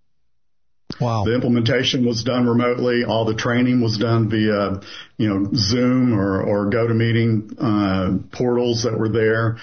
Wow. 0.99 1.23
The 1.25 1.33
implementation 1.33 2.05
was 2.05 2.23
done 2.23 2.47
remotely. 2.47 3.03
All 3.05 3.25
the 3.25 3.33
training 3.33 3.81
was 3.81 3.97
done 3.97 4.29
via, 4.29 4.81
you 5.17 5.27
know, 5.27 5.49
Zoom 5.55 6.13
or, 6.13 6.41
or 6.41 6.69
GoToMeeting, 6.69 7.55
uh, 7.59 8.37
portals 8.37 8.83
that 8.83 8.97
were 8.97 9.09
there 9.09 9.57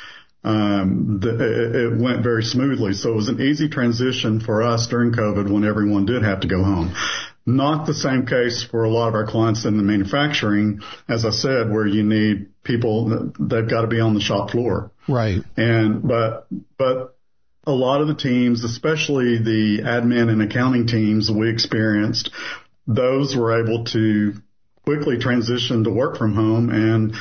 um, 0.45 1.21
the, 1.21 1.87
it 1.87 2.01
went 2.01 2.23
very 2.23 2.43
smoothly. 2.43 2.95
So 2.95 3.13
it 3.13 3.17
was 3.17 3.29
an 3.29 3.41
easy 3.41 3.69
transition 3.69 4.41
for 4.41 4.63
us 4.63 4.89
during 4.89 5.13
COVID 5.13 5.51
when 5.51 5.65
everyone 5.65 6.07
did 6.07 6.23
have 6.23 6.41
to 6.41 6.49
go 6.49 6.63
home. 6.63 6.95
Not 7.45 7.87
the 7.87 7.95
same 7.95 8.27
case 8.27 8.63
for 8.63 8.85
a 8.85 8.91
lot 8.91 9.09
of 9.09 9.15
our 9.15 9.27
clients 9.27 9.65
in 9.65 9.77
the 9.77 9.83
manufacturing, 9.83 10.81
as 11.09 11.25
I 11.25 11.31
said, 11.31 11.71
where 11.71 11.87
you 11.87 12.05
need 12.05 12.63
people, 12.63 13.33
they've 13.39 13.69
got 13.69 13.83
to 13.83 13.89
be 13.89 14.01
on 14.01 14.15
the 14.15 14.21
shop 14.21 14.51
floor. 14.51 14.93
Right. 15.09 15.43
And, 15.57 16.07
but, 16.07 16.47
but 16.79 17.17
a 17.67 17.73
lot 17.73 18.01
of 18.01 18.07
the 18.07 18.15
teams, 18.15 18.63
especially 18.63 19.39
the 19.39 19.81
admin 19.83 20.31
and 20.31 20.43
accounting 20.43 20.87
teams 20.87 21.31
we 21.31 21.51
experienced, 21.51 22.31
those 22.87 23.37
were 23.37 23.61
able 23.61 23.85
to 23.87 24.35
quickly 24.85 25.19
transition 25.19 25.85
to 25.85 25.91
work 25.91 26.17
from 26.19 26.35
home 26.35 26.71
and 26.71 27.15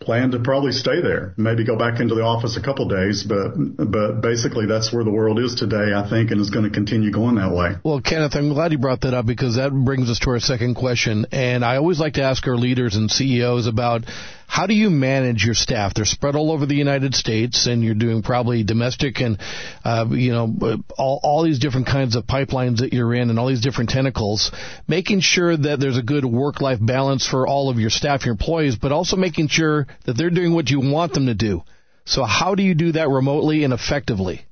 plan 0.00 0.30
to 0.32 0.38
probably 0.38 0.72
stay 0.72 1.00
there. 1.00 1.34
Maybe 1.36 1.64
go 1.64 1.76
back 1.76 2.00
into 2.00 2.14
the 2.14 2.22
office 2.22 2.56
a 2.56 2.62
couple 2.62 2.88
days, 2.88 3.24
but 3.24 3.54
but 3.56 4.20
basically 4.20 4.66
that's 4.66 4.92
where 4.92 5.04
the 5.04 5.10
world 5.10 5.38
is 5.38 5.54
today, 5.54 5.92
I 5.94 6.08
think, 6.08 6.30
and 6.30 6.40
is 6.40 6.50
going 6.50 6.64
to 6.64 6.70
continue 6.70 7.10
going 7.10 7.36
that 7.36 7.52
way. 7.52 7.76
Well, 7.82 8.00
Kenneth, 8.00 8.34
I'm 8.36 8.52
glad 8.52 8.72
you 8.72 8.78
brought 8.78 9.02
that 9.02 9.14
up 9.14 9.26
because 9.26 9.56
that 9.56 9.72
brings 9.72 10.10
us 10.10 10.18
to 10.20 10.30
our 10.30 10.40
second 10.40 10.74
question. 10.74 11.26
And 11.32 11.64
I 11.64 11.76
always 11.76 11.98
like 11.98 12.14
to 12.14 12.22
ask 12.22 12.46
our 12.46 12.56
leaders 12.56 12.94
and 12.94 13.10
CEOs 13.10 13.66
about 13.66 14.04
how 14.46 14.66
do 14.66 14.74
you 14.74 14.90
manage 14.90 15.44
your 15.44 15.54
staff? 15.54 15.94
They're 15.94 16.04
spread 16.04 16.36
all 16.36 16.52
over 16.52 16.66
the 16.66 16.74
United 16.74 17.14
States, 17.14 17.66
and 17.66 17.82
you're 17.82 17.94
doing 17.94 18.22
probably 18.22 18.62
domestic 18.62 19.20
and 19.20 19.38
uh, 19.84 20.06
you 20.10 20.32
know 20.32 20.82
all, 20.96 21.20
all 21.22 21.42
these 21.42 21.58
different 21.58 21.86
kinds 21.86 22.16
of 22.16 22.24
pipelines 22.26 22.78
that 22.78 22.92
you're 22.92 23.14
in, 23.14 23.30
and 23.30 23.38
all 23.38 23.48
these 23.48 23.60
different 23.60 23.90
tentacles. 23.90 24.52
Making 24.86 25.20
sure 25.20 25.56
that 25.56 25.80
there's 25.80 25.98
a 25.98 26.02
good 26.02 26.24
work-life 26.24 26.78
balance 26.80 27.26
for 27.26 27.46
all 27.46 27.70
of 27.70 27.78
your 27.78 27.90
staff, 27.90 28.24
your 28.24 28.32
employees, 28.32 28.76
but 28.76 28.92
also 28.92 29.16
making 29.16 29.48
sure 29.48 29.86
that 30.04 30.16
they're 30.16 30.30
doing 30.30 30.54
what 30.54 30.70
you 30.70 30.80
want 30.80 31.12
them 31.12 31.26
to 31.26 31.34
do. 31.34 31.62
So 32.04 32.24
how 32.24 32.54
do 32.54 32.62
you 32.62 32.74
do 32.74 32.92
that 32.92 33.08
remotely 33.08 33.64
and 33.64 33.72
effectively? 33.72 34.46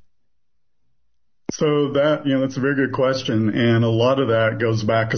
So 1.52 1.92
that, 1.92 2.26
you 2.26 2.34
know, 2.34 2.40
that's 2.40 2.56
a 2.56 2.60
very 2.60 2.74
good 2.74 2.92
question. 2.92 3.50
And 3.50 3.84
a 3.84 3.88
lot 3.88 4.18
of 4.18 4.28
that 4.28 4.58
goes 4.58 4.82
back, 4.82 5.12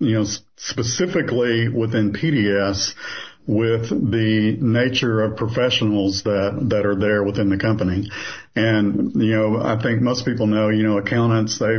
you 0.00 0.14
know, 0.14 0.24
specifically 0.56 1.68
within 1.68 2.14
PDS 2.14 2.94
with 3.46 3.88
the 3.88 4.56
nature 4.60 5.22
of 5.22 5.36
professionals 5.36 6.22
that, 6.22 6.68
that 6.70 6.86
are 6.86 6.94
there 6.94 7.24
within 7.24 7.48
the 7.48 7.58
company. 7.58 8.08
And, 8.54 9.14
you 9.14 9.32
know, 9.32 9.60
I 9.60 9.82
think 9.82 10.00
most 10.00 10.24
people 10.24 10.46
know, 10.46 10.68
you 10.68 10.84
know, 10.84 10.98
accountants, 10.98 11.58
they, 11.58 11.78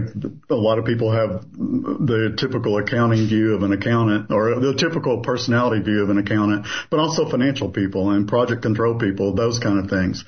a 0.50 0.56
lot 0.56 0.80
of 0.80 0.86
people 0.86 1.12
have 1.12 1.44
the 1.54 2.36
typical 2.38 2.78
accounting 2.80 3.28
view 3.28 3.54
of 3.54 3.64
an 3.64 3.72
accountant 3.72 4.32
or 4.32 4.60
the 4.60 4.74
typical 4.74 5.22
personality 5.22 5.82
view 5.82 6.04
of 6.04 6.10
an 6.10 6.18
accountant, 6.18 6.66
but 6.90 7.00
also 7.00 7.30
financial 7.30 7.70
people 7.70 8.10
and 8.10 8.28
project 8.28 8.62
control 8.64 8.98
people, 8.98 9.34
those 9.34 9.60
kind 9.60 9.80
of 9.80 9.90
things. 9.90 10.26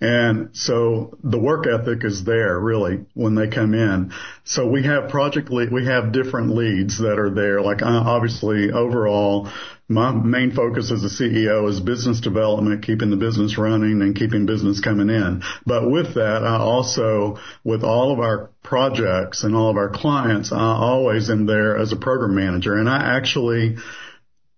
And 0.00 0.50
so 0.52 1.16
the 1.22 1.38
work 1.38 1.66
ethic 1.66 2.04
is 2.04 2.24
there 2.24 2.58
really 2.58 3.06
when 3.14 3.36
they 3.36 3.48
come 3.48 3.72
in. 3.72 4.12
So 4.42 4.66
we 4.66 4.82
have 4.82 5.08
project 5.08 5.50
lead, 5.50 5.72
we 5.72 5.86
have 5.86 6.12
different 6.12 6.50
leads 6.50 6.98
that 6.98 7.18
are 7.18 7.30
there. 7.30 7.62
Like 7.62 7.80
uh, 7.80 7.86
obviously 7.86 8.70
overall, 8.72 9.48
my 9.88 10.12
main 10.12 10.50
focus 10.50 10.90
as 10.90 11.04
a 11.04 11.08
CEO 11.08 11.68
is 11.68 11.80
business 11.80 12.20
development, 12.20 12.84
keeping 12.84 13.10
the 13.10 13.16
business 13.16 13.58
running 13.58 14.00
and 14.00 14.16
keeping 14.16 14.46
business 14.46 14.80
coming 14.80 15.10
in. 15.10 15.42
But 15.66 15.90
with 15.90 16.14
that, 16.14 16.42
I 16.42 16.56
also, 16.56 17.38
with 17.64 17.84
all 17.84 18.12
of 18.12 18.18
our 18.18 18.50
projects 18.62 19.44
and 19.44 19.54
all 19.54 19.68
of 19.68 19.76
our 19.76 19.90
clients, 19.90 20.52
I 20.52 20.58
always 20.58 21.28
am 21.28 21.44
there 21.46 21.76
as 21.76 21.92
a 21.92 21.96
program 21.96 22.34
manager. 22.34 22.74
And 22.74 22.88
I 22.88 23.16
actually, 23.16 23.76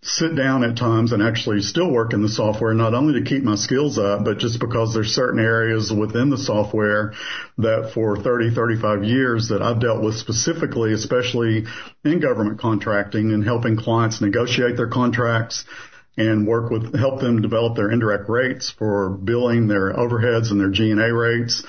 sit 0.07 0.37
down 0.37 0.63
at 0.63 0.77
times 0.77 1.13
and 1.13 1.23
actually 1.23 1.61
still 1.61 1.91
work 1.91 2.13
in 2.13 2.23
the 2.23 2.29
software, 2.29 2.73
not 2.75 2.95
only 2.95 3.21
to 3.21 3.29
keep 3.29 3.43
my 3.43 3.57
skills 3.57 3.99
up, 3.99 4.25
but 4.25 4.39
just 4.39 4.61
because 4.61 4.95
there's 4.95 5.13
certain 5.13 5.41
areas 5.41 5.93
within 5.93 6.31
the 6.31 6.39
software 6.39 7.13
that 7.59 7.91
for 7.93 8.17
30, 8.17 8.55
35 8.55 9.05
years 9.05 9.49
that 9.49 9.63
I've 9.63 9.81
dealt 9.81 10.03
with 10.03 10.15
specifically, 10.15 10.93
especially 10.93 11.65
in 12.05 12.21
government 12.21 12.61
contracting 12.61 13.33
and 13.33 13.45
helping 13.45 13.77
clients 13.77 14.21
negotiate 14.21 14.77
their 14.77 14.89
contracts 14.89 15.65
and 16.17 16.47
work 16.47 16.71
with, 16.71 16.95
help 16.99 17.21
them 17.21 17.43
develop 17.43 17.77
their 17.77 17.91
indirect 17.91 18.29
rates 18.29 18.71
for 18.71 19.11
billing 19.11 19.67
their 19.67 19.93
overheads 19.93 20.51
and 20.51 20.61
their 20.61 20.71
G&A 20.71 21.13
rates 21.13 21.63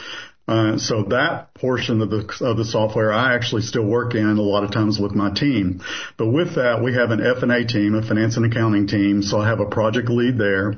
uh, 0.47 0.77
so 0.77 1.03
that 1.03 1.53
portion 1.55 2.01
of 2.01 2.10
the 2.10 2.38
of 2.41 2.55
the 2.55 2.63
software 2.63 3.12
I 3.12 3.36
actually 3.36 3.63
still 3.63 3.83
work 3.83 4.15
in 4.15 4.25
a 4.25 4.41
lot 4.41 4.63
of 4.63 4.71
times 4.71 4.97
with 4.97 5.13
my 5.13 5.29
team. 5.29 5.81
But 6.15 6.27
with 6.27 6.55
that, 6.55 6.81
we 6.81 6.93
have 6.93 7.12
an 7.12 7.19
F 7.19 7.43
and 7.43 7.51
A 7.51 7.65
team, 7.65 7.95
a 7.95 8.01
finance 8.01 8.38
and 8.38 8.45
accounting 8.45 8.88
team. 8.88 9.23
So 9.23 9.41
I 9.41 9.49
have 9.49 9.60
a 9.60 9.65
project 9.65 10.07
lead 10.10 10.38
there, 10.38 10.75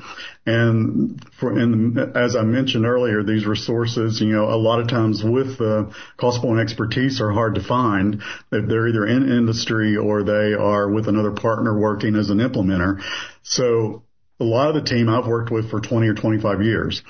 and 0.47 1.23
for 1.39 1.51
and 1.51 1.99
as 2.17 2.36
I 2.36 2.41
mentioned 2.41 2.88
earlier, 2.88 3.21
these 3.21 3.45
resources, 3.45 4.19
you 4.19 4.34
know, 4.34 4.45
a 4.45 4.58
lot 4.58 4.79
of 4.79 4.88
times 4.88 5.23
with 5.23 5.60
the 5.60 5.93
Costpoint 6.17 6.62
expertise 6.62 7.21
are 7.21 7.32
hard 7.32 7.55
to 7.55 7.63
find. 7.63 8.23
They're 8.49 8.88
either 8.88 9.05
in 9.05 9.32
industry 9.32 9.97
or 9.97 10.23
they 10.23 10.53
are 10.53 10.89
with 10.89 11.08
another 11.08 11.32
partner 11.32 11.79
working 11.79 12.15
as 12.15 12.32
an 12.32 12.39
implementer. 12.39 13.03
So 13.43 14.03
a 14.39 14.43
lot 14.43 14.69
of 14.69 14.75
the 14.75 14.89
team 14.89 15.10
I've 15.10 15.28
worked 15.28 15.52
with 15.52 15.69
for 15.69 15.82
20 15.82 16.08
or 16.08 16.13
25 16.13 16.62
years 16.62 17.02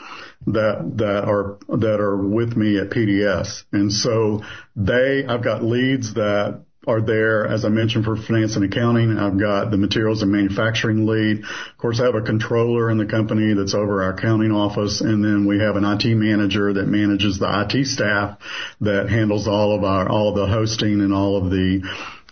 that, 0.48 0.92
that 0.98 1.26
are, 1.26 1.58
that 1.78 2.00
are 2.00 2.18
with 2.18 2.56
me 2.56 2.80
at 2.80 2.90
PDS. 2.90 3.64
And 3.72 3.92
so 3.92 4.42
they, 4.76 5.26
I've 5.28 5.44
got 5.44 5.64
leads 5.64 6.16
that 6.16 6.64
are 6.88 7.02
there, 7.02 7.46
as 7.46 7.66
I 7.66 7.70
mentioned, 7.70 8.06
for 8.06 8.16
finance 8.16 8.56
and 8.56 8.66
accounting. 8.66 9.18
I've 9.18 9.40
got 9.40 9.70
the 9.70 9.78
materials 9.78 10.22
and 10.22 10.32
manufacturing 10.32 11.06
lead. 11.06 11.40
Of 11.44 11.78
course, 11.78 12.00
I 12.00 12.06
have 12.06 12.16
a 12.16 12.22
controller 12.22 12.90
in 12.90 12.98
the 12.98 13.06
company 13.06 13.54
that's 13.54 13.76
over 13.76 14.02
our 14.02 14.14
accounting 14.14 14.52
office. 14.52 15.02
And 15.02 15.24
then 15.24 15.46
we 15.46 15.60
have 15.60 15.76
an 15.76 15.84
IT 15.86 16.06
manager 16.16 16.74
that 16.74 16.88
manages 16.88 17.38
the 17.38 17.68
IT 17.68 17.86
staff 17.86 18.40
that 18.82 19.10
handles 19.10 19.48
all 19.48 19.76
of 19.76 19.84
our, 19.84 20.10
all 20.10 20.30
of 20.30 20.36
the 20.36 20.48
hosting 20.48 21.02
and 21.02 21.14
all 21.14 21.38
of 21.38 21.52
the, 21.52 21.84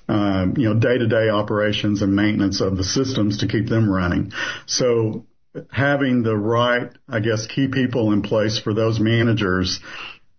um, 0.08 0.56
you 0.58 0.70
know, 0.70 0.80
day-to-day 0.80 1.30
operations 1.30 2.02
and 2.02 2.15
maintenance 2.15 2.62
of 2.62 2.78
the 2.78 2.84
systems 2.84 3.39
to 3.39 3.48
keep 3.48 3.67
them 3.67 3.89
running. 3.89 4.32
So 4.65 5.26
having 5.72 6.24
the 6.24 6.36
right, 6.36 6.91
I 7.10 7.20
guess, 7.20 7.48
key 7.48 7.67
people 7.67 8.12
in 8.13 8.22
place 8.22 8.60
for 8.60 8.74
those 8.74 9.00
managers 9.00 9.80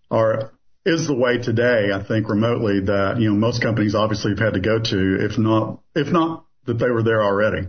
are 0.09 0.51
is 0.85 1.07
the 1.07 1.13
way 1.13 1.37
today, 1.37 1.91
I 1.93 2.01
think 2.03 2.29
remotely 2.29 2.79
that, 2.85 3.17
you 3.19 3.29
know, 3.29 3.35
most 3.35 3.61
companies 3.61 3.95
obviously 3.95 4.31
have 4.31 4.39
had 4.39 4.53
to 4.53 4.61
go 4.61 4.79
to, 4.79 5.25
if 5.25 5.37
not, 5.37 5.81
if 5.93 6.07
not 6.07 6.45
that 6.65 6.75
they 6.75 6.89
were 6.89 7.03
there 7.03 7.21
already. 7.21 7.67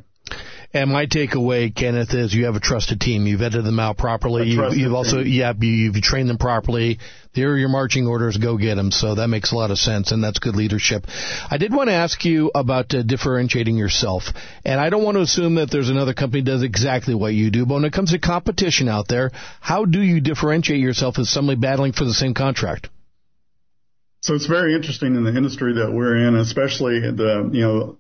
And 0.73 0.93
my 0.93 1.07
takeaway, 1.07 1.75
Kenneth, 1.75 2.15
is 2.15 2.33
you 2.33 2.45
have 2.45 2.55
a 2.55 2.61
trusted 2.61 3.01
team. 3.01 3.27
You've 3.27 3.41
vetted 3.41 3.65
them 3.65 3.81
out 3.81 3.99
properly. 3.99 4.51
You, 4.51 4.63
have 4.63 4.93
also, 4.93 5.19
yeah, 5.19 5.53
you, 5.59 5.93
have 5.93 6.01
trained 6.01 6.31
them 6.31 6.39
properly. 6.39 7.01
There 7.35 7.51
are 7.51 7.59
your 7.59 7.69
marching 7.69 8.07
orders. 8.07 8.37
Go 8.37 8.57
get 8.57 8.77
them. 8.77 8.93
So 8.93 9.17
that 9.17 9.27
makes 9.27 9.51
a 9.51 9.57
lot 9.57 9.73
of 9.73 9.79
sense, 9.79 10.13
and 10.13 10.23
that's 10.23 10.39
good 10.39 10.55
leadership. 10.55 11.07
I 11.51 11.59
did 11.59 11.75
want 11.75 11.89
to 11.89 11.95
ask 11.95 12.25
you 12.25 12.53
about 12.55 12.95
uh, 12.95 13.03
differentiating 13.03 13.77
yourself, 13.77 14.25
and 14.65 14.79
I 14.79 14.91
don't 14.91 15.03
want 15.03 15.17
to 15.17 15.23
assume 15.23 15.57
that 15.57 15.73
there's 15.73 15.91
another 15.91 16.15
company 16.15 16.43
that 16.43 16.51
does 16.51 16.63
exactly 16.63 17.17
what 17.17 17.35
you 17.35 17.51
do. 17.51 17.67
But 17.67 17.75
when 17.75 17.85
it 17.85 17.93
comes 17.93 18.13
to 18.13 18.21
competition 18.21 18.89
out 18.89 19.09
there, 19.09 19.33
how 19.61 19.87
do 19.87 20.01
you 20.01 20.21
differentiate 20.21 20.81
yourself 20.81 21.19
as 21.19 21.29
somebody 21.29 21.59
battling 21.59 21.95
for 21.95 22.05
the 22.05 22.15
same 22.15 22.33
contract? 22.33 22.89
So 24.23 24.35
it's 24.35 24.47
very 24.47 24.75
interesting 24.75 25.17
in 25.17 25.25
the 25.25 25.35
industry 25.35 25.75
that 25.75 25.93
we're 25.93 26.29
in, 26.29 26.37
especially 26.37 27.01
the, 27.01 27.49
you 27.53 27.61
know, 27.63 27.99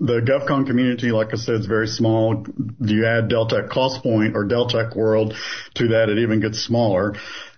the 0.00 0.20
GovCon 0.20 0.66
community, 0.66 1.12
like 1.12 1.34
I 1.34 1.36
said, 1.36 1.56
is 1.56 1.66
very 1.66 1.86
small. 1.86 2.46
You 2.80 3.06
add 3.06 3.28
Deltek 3.28 3.68
CostPoint 3.68 4.34
or 4.34 4.46
Deltek 4.46 4.96
World 4.96 5.34
to 5.74 5.88
that, 5.88 6.08
it 6.08 6.18
even 6.18 6.40
gets 6.40 6.58
smaller. 6.60 7.14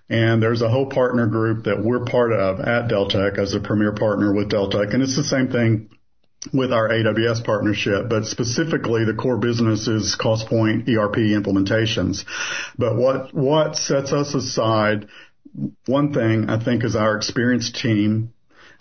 And 0.09 0.43
there's 0.43 0.61
a 0.61 0.69
whole 0.69 0.87
partner 0.87 1.25
group 1.27 1.63
that 1.63 1.81
we're 1.81 2.03
part 2.03 2.33
of 2.33 2.59
at 2.59 2.89
Deltek 2.89 3.39
as 3.39 3.53
a 3.53 3.61
premier 3.61 3.93
partner 3.93 4.33
with 4.33 4.51
Deltek. 4.51 4.93
And 4.93 5.01
it's 5.01 5.15
the 5.15 5.23
same 5.23 5.47
thing 5.47 5.89
with 6.53 6.73
our 6.73 6.89
AWS 6.89 7.45
partnership, 7.45 8.09
but 8.09 8.25
specifically 8.25 9.05
the 9.05 9.13
core 9.13 9.37
business 9.37 9.87
is 9.87 10.17
CostPoint 10.19 10.89
ERP 10.89 11.15
implementations. 11.15 12.25
But 12.77 12.97
what, 12.97 13.33
what 13.33 13.77
sets 13.77 14.11
us 14.11 14.33
aside 14.33 15.07
one 15.85 16.13
thing 16.13 16.49
I 16.49 16.63
think 16.63 16.83
is 16.83 16.95
our 16.95 17.15
experienced 17.15 17.75
team. 17.75 18.32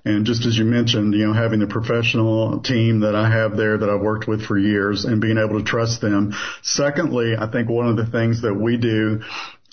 And 0.04 0.26
just 0.26 0.46
as 0.46 0.58
you 0.58 0.64
mentioned, 0.64 1.14
you 1.14 1.26
know, 1.26 1.32
having 1.32 1.60
the 1.60 1.66
professional 1.66 2.60
team 2.60 3.00
that 3.00 3.14
I 3.14 3.30
have 3.30 3.56
there 3.56 3.78
that 3.78 3.88
I've 3.88 4.00
worked 4.00 4.26
with 4.26 4.44
for 4.44 4.58
years 4.58 5.04
and 5.04 5.20
being 5.20 5.38
able 5.38 5.60
to 5.60 5.64
trust 5.64 6.00
them. 6.00 6.34
Secondly, 6.62 7.34
I 7.38 7.46
think 7.50 7.68
one 7.68 7.88
of 7.88 7.96
the 7.96 8.06
things 8.06 8.42
that 8.42 8.54
we 8.54 8.76
do, 8.76 9.22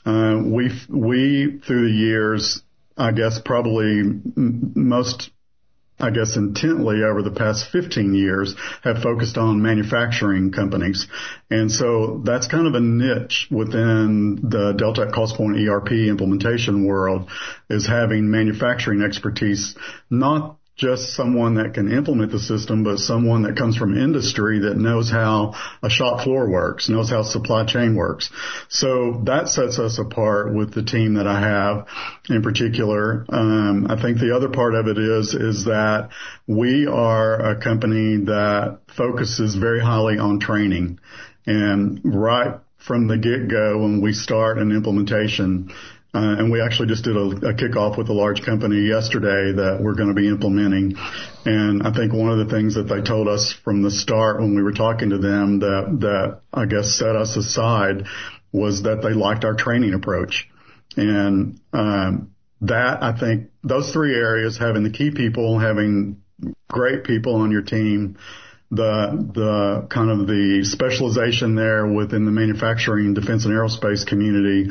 uh, 0.06 0.40
we, 0.46 0.72
we 0.88 1.60
through 1.66 1.88
the 1.88 1.96
years, 1.96 2.62
I 2.96 3.12
guess 3.12 3.40
probably 3.44 4.04
most 4.36 5.32
I 6.00 6.12
guess 6.12 6.38
intently 6.38 7.04
over 7.04 7.22
the 7.22 7.32
past 7.32 7.70
15 7.72 8.14
years 8.14 8.56
have 8.84 9.02
focused 9.02 9.38
on 9.38 9.62
manufacturing 9.62 10.52
companies. 10.52 11.08
And 11.50 11.70
so 11.70 12.22
that's 12.24 12.48
kind 12.48 12.68
of 12.68 12.74
a 12.74 12.80
niche 12.80 13.48
within 13.52 14.36
the 14.36 14.74
Deltek 14.74 15.12
CostPoint 15.12 15.68
ERP 15.68 15.92
implementation 15.92 16.86
world 16.86 17.30
is 17.70 17.86
having 17.86 18.32
manufacturing 18.32 19.02
expertise, 19.02 19.76
not 20.10 20.59
just 20.80 21.14
someone 21.14 21.56
that 21.56 21.74
can 21.74 21.92
implement 21.92 22.32
the 22.32 22.40
system, 22.40 22.86
but 22.86 23.00
someone 23.00 23.44
that 23.44 23.58
comes 23.58 23.76
from 23.76 23.98
industry 23.98 24.60
that 24.60 24.78
knows 24.78 25.12
how 25.12 25.54
a 25.84 25.90
shop 25.90 26.24
floor 26.24 26.50
works, 26.50 26.88
knows 26.88 27.10
how 27.10 27.22
supply 27.22 27.66
chain 27.66 27.96
works. 27.96 28.32
So 28.70 29.22
that 29.26 29.50
sets 29.50 29.78
us 29.78 30.00
apart 30.00 30.56
with 30.56 30.74
the 30.74 30.84
team 30.84 31.16
that 31.16 31.28
I 31.28 31.42
have 31.42 31.88
in 32.30 32.42
particular. 32.42 33.26
Um, 33.28 33.88
I 33.90 34.02
think 34.02 34.20
the 34.20 34.34
other 34.34 34.48
part 34.48 34.74
of 34.74 34.88
it 34.88 34.98
is, 34.98 35.34
is 35.34 35.66
that 35.66 36.12
we 36.48 36.88
are 36.88 37.52
a 37.52 37.62
company 37.62 38.16
that 38.26 38.80
focuses 38.96 39.56
very 39.56 39.82
highly 39.82 40.18
on 40.18 40.40
training 40.40 41.00
and 41.46 42.00
right 42.06 42.62
from 42.78 43.08
the 43.08 43.18
get 43.18 43.50
go 43.50 43.80
when 43.80 44.02
we 44.02 44.14
start 44.14 44.58
an 44.58 44.72
implementation, 44.72 45.74
uh, 46.14 46.38
and 46.40 46.52
we 46.52 46.62
actually 46.62 46.88
just 46.88 47.04
did 47.04 47.16
a, 47.16 47.20
a 47.22 47.54
kickoff 47.54 47.98
with 47.98 48.10
a 48.10 48.14
large 48.14 48.44
company 48.44 48.88
yesterday 48.88 49.54
that 49.54 49.80
we're 49.82 49.94
going 49.94 50.10
to 50.10 50.16
be 50.16 50.28
implementing. 50.28 50.96
And 51.46 51.84
I 51.84 51.94
think 51.94 52.14
one 52.14 52.32
of 52.32 52.40
the 52.40 52.54
things 52.54 52.76
that 52.76 52.84
they 52.84 53.02
told 53.02 53.28
us 53.28 53.54
from 53.64 53.84
the 53.84 53.92
start 53.92 54.40
when 54.40 54.56
we 54.56 54.64
were 54.64 54.74
talking 54.74 55.12
to 55.12 55.20
them 55.20 55.60
that, 55.60 55.98
that 56.02 56.42
I 56.52 56.66
guess 56.66 56.98
set 56.98 57.16
us 57.16 57.36
aside 57.38 58.08
was 58.52 58.84
that 58.84 59.04
they 59.04 59.12
liked 59.12 59.46
our 59.46 59.54
training 59.54 59.94
approach. 59.94 60.50
And, 60.98 61.60
um, 61.74 62.34
that 62.62 63.04
I 63.04 63.18
think 63.18 63.52
those 63.64 63.92
three 63.94 64.16
areas, 64.16 64.58
having 64.58 64.84
the 64.84 64.90
key 64.90 65.12
people, 65.12 65.60
having 65.60 66.22
great 66.70 67.04
people 67.04 67.36
on 67.36 67.52
your 67.52 67.62
team, 67.62 68.18
the 68.72 69.30
the 69.34 69.88
kind 69.90 70.12
of 70.12 70.28
the 70.28 70.64
specialization 70.64 71.56
there 71.56 71.88
within 71.88 72.26
the 72.26 72.32
manufacturing, 72.32 73.14
defense, 73.14 73.46
and 73.46 73.54
aerospace 73.54 74.06
community, 74.06 74.70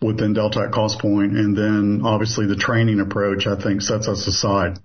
within 0.00 0.34
Deltek 0.34 0.72
cost 0.72 1.02
and 1.02 1.56
then 1.56 2.02
obviously 2.04 2.46
the 2.46 2.56
training 2.56 3.00
approach, 3.00 3.46
I 3.46 3.60
think, 3.60 3.82
sets 3.82 4.08
us 4.08 4.26
aside. 4.26 4.78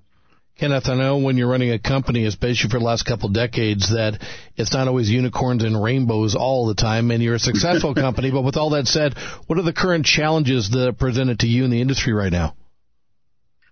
Kenneth, 0.60 0.88
I 0.88 0.96
know 0.96 1.18
when 1.18 1.36
you're 1.36 1.50
running 1.50 1.72
a 1.72 1.80
company, 1.80 2.26
especially 2.26 2.70
for 2.70 2.78
the 2.78 2.86
last 2.86 3.04
couple 3.04 3.28
of 3.28 3.34
decades, 3.34 3.90
that 3.90 4.20
it's 4.56 4.72
not 4.72 4.88
always 4.88 5.10
unicorns 5.10 5.64
and 5.64 5.82
rainbows 5.82 6.36
all 6.36 6.68
the 6.68 6.76
time, 6.76 7.10
and 7.10 7.24
you're 7.24 7.36
a 7.36 7.40
successful 7.40 7.96
company. 7.96 8.30
But 8.30 8.44
with 8.44 8.56
all 8.56 8.72
that 8.72 8.86
said, 8.86 9.16
what 9.48 9.58
are 9.58 9.64
the 9.64 9.74
current 9.74 10.06
challenges 10.06 10.70
that 10.70 10.88
are 10.88 10.94
presented 10.94 11.40
to 11.40 11.48
you 11.48 11.66
in 11.66 11.72
the 11.72 11.82
industry 11.82 12.14
right 12.14 12.32
now? 12.32 12.56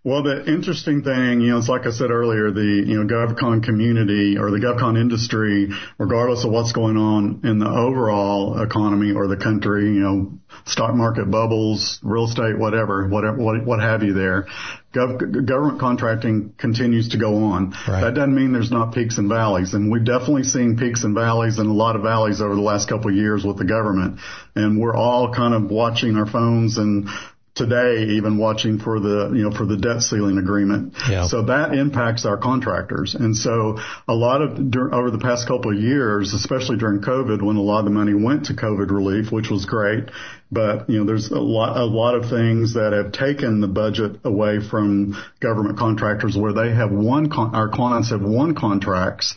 Well, 0.04 0.24
the 0.24 0.52
interesting 0.52 1.04
thing, 1.04 1.42
you 1.42 1.52
know, 1.52 1.60
it's 1.60 1.70
like 1.70 1.86
I 1.86 1.92
said 1.92 2.10
earlier, 2.10 2.50
the, 2.50 2.84
you 2.88 2.98
know, 2.98 3.06
GovCon 3.06 3.64
community 3.64 4.36
or 4.36 4.50
the 4.50 4.58
GovCon 4.58 5.00
industry, 5.00 5.70
regardless 6.00 6.44
of 6.44 6.50
what's 6.50 6.72
going 6.72 6.98
on 6.98 7.42
in 7.44 7.60
the 7.60 7.70
overall 7.70 8.60
economy 8.64 9.12
or 9.12 9.28
the 9.28 9.38
country, 9.38 9.84
you 9.84 10.00
know, 10.00 10.40
stock 10.66 10.96
market 10.96 11.30
bubbles, 11.30 12.00
real 12.02 12.26
estate, 12.26 12.58
whatever, 12.58 13.08
whatever, 13.08 13.38
what, 13.38 13.64
what 13.64 13.80
have 13.80 14.02
you 14.02 14.14
there, 14.14 14.48
Gov- 14.94 15.46
government 15.46 15.80
contracting 15.80 16.54
continues 16.58 17.10
to 17.10 17.18
go 17.18 17.44
on. 17.46 17.72
Right. 17.88 18.02
That 18.02 18.14
doesn't 18.14 18.36
mean 18.36 18.52
there's 18.52 18.72
not 18.72 18.94
peaks 18.94 19.18
and 19.18 19.30
valleys, 19.30 19.74
and 19.74 19.90
we've 19.90 20.04
definitely 20.04 20.44
seen 20.44 20.78
peaks 20.78 21.06
and 21.06 21.16
valleys 21.16 21.60
and 21.60 21.70
a 21.70 21.74
lot 21.74 21.96
of 21.96 22.02
valleys 22.02 22.42
over 22.42 22.56
the 22.56 22.62
last 22.62 22.90
couple 22.90 23.10
of 23.10 23.16
years 23.16 23.46
with 23.46 23.58
the 23.58 23.64
government. 23.64 24.20
And 24.54 24.82
we're 24.82 24.96
all 24.96 25.34
kind 25.34 25.54
of 25.54 25.72
watching 25.72 26.18
our 26.18 26.26
phones 26.26 26.78
and 26.78 27.08
today 27.54 28.14
even 28.14 28.38
watching 28.38 28.80
for 28.80 29.00
the, 29.00 29.32
you 29.36 29.44
know, 29.44 29.52
for 29.52 29.66
the 29.66 29.76
debt 29.76 30.02
ceiling 30.02 30.38
agreement. 30.38 30.94
Yeah. 31.10 31.28
So 31.28 31.44
that 31.46 31.74
impacts 31.74 32.26
our 32.26 32.38
contractors. 32.38 33.14
And 33.14 33.36
so 33.36 33.80
a 34.08 34.14
lot 34.14 34.42
of, 34.42 34.52
over 34.94 35.12
the 35.12 35.20
past 35.22 35.48
couple 35.48 35.76
of 35.76 35.82
years, 35.82 36.34
especially 36.34 36.78
during 36.78 37.02
COVID, 37.02 37.42
when 37.42 37.58
a 37.58 37.62
lot 37.62 37.80
of 37.80 37.86
the 37.86 37.92
money 37.92 38.14
went 38.14 38.46
to 38.46 38.54
COVID 38.54 38.90
relief, 38.90 39.32
which 39.32 39.50
was 39.50 39.66
great, 39.66 40.06
but, 40.50 40.90
you 40.90 41.00
know, 41.00 41.06
there's 41.06 41.30
a 41.30 41.40
lot, 41.40 41.78
a 41.78 41.86
lot 41.86 42.16
of 42.16 42.30
things 42.30 42.74
that 42.76 42.94
have 42.94 43.12
taken 43.12 43.60
the 43.60 43.68
budget 43.68 44.22
away 44.24 44.60
from 44.60 45.22
government 45.40 45.78
contractors 45.78 46.38
where 46.38 46.54
they 46.54 46.74
have 46.74 46.92
one, 46.92 47.30
con- 47.30 47.54
our 47.54 47.70
clients 47.70 48.12
have 48.12 48.22
won 48.22 48.56
contracts 48.56 49.36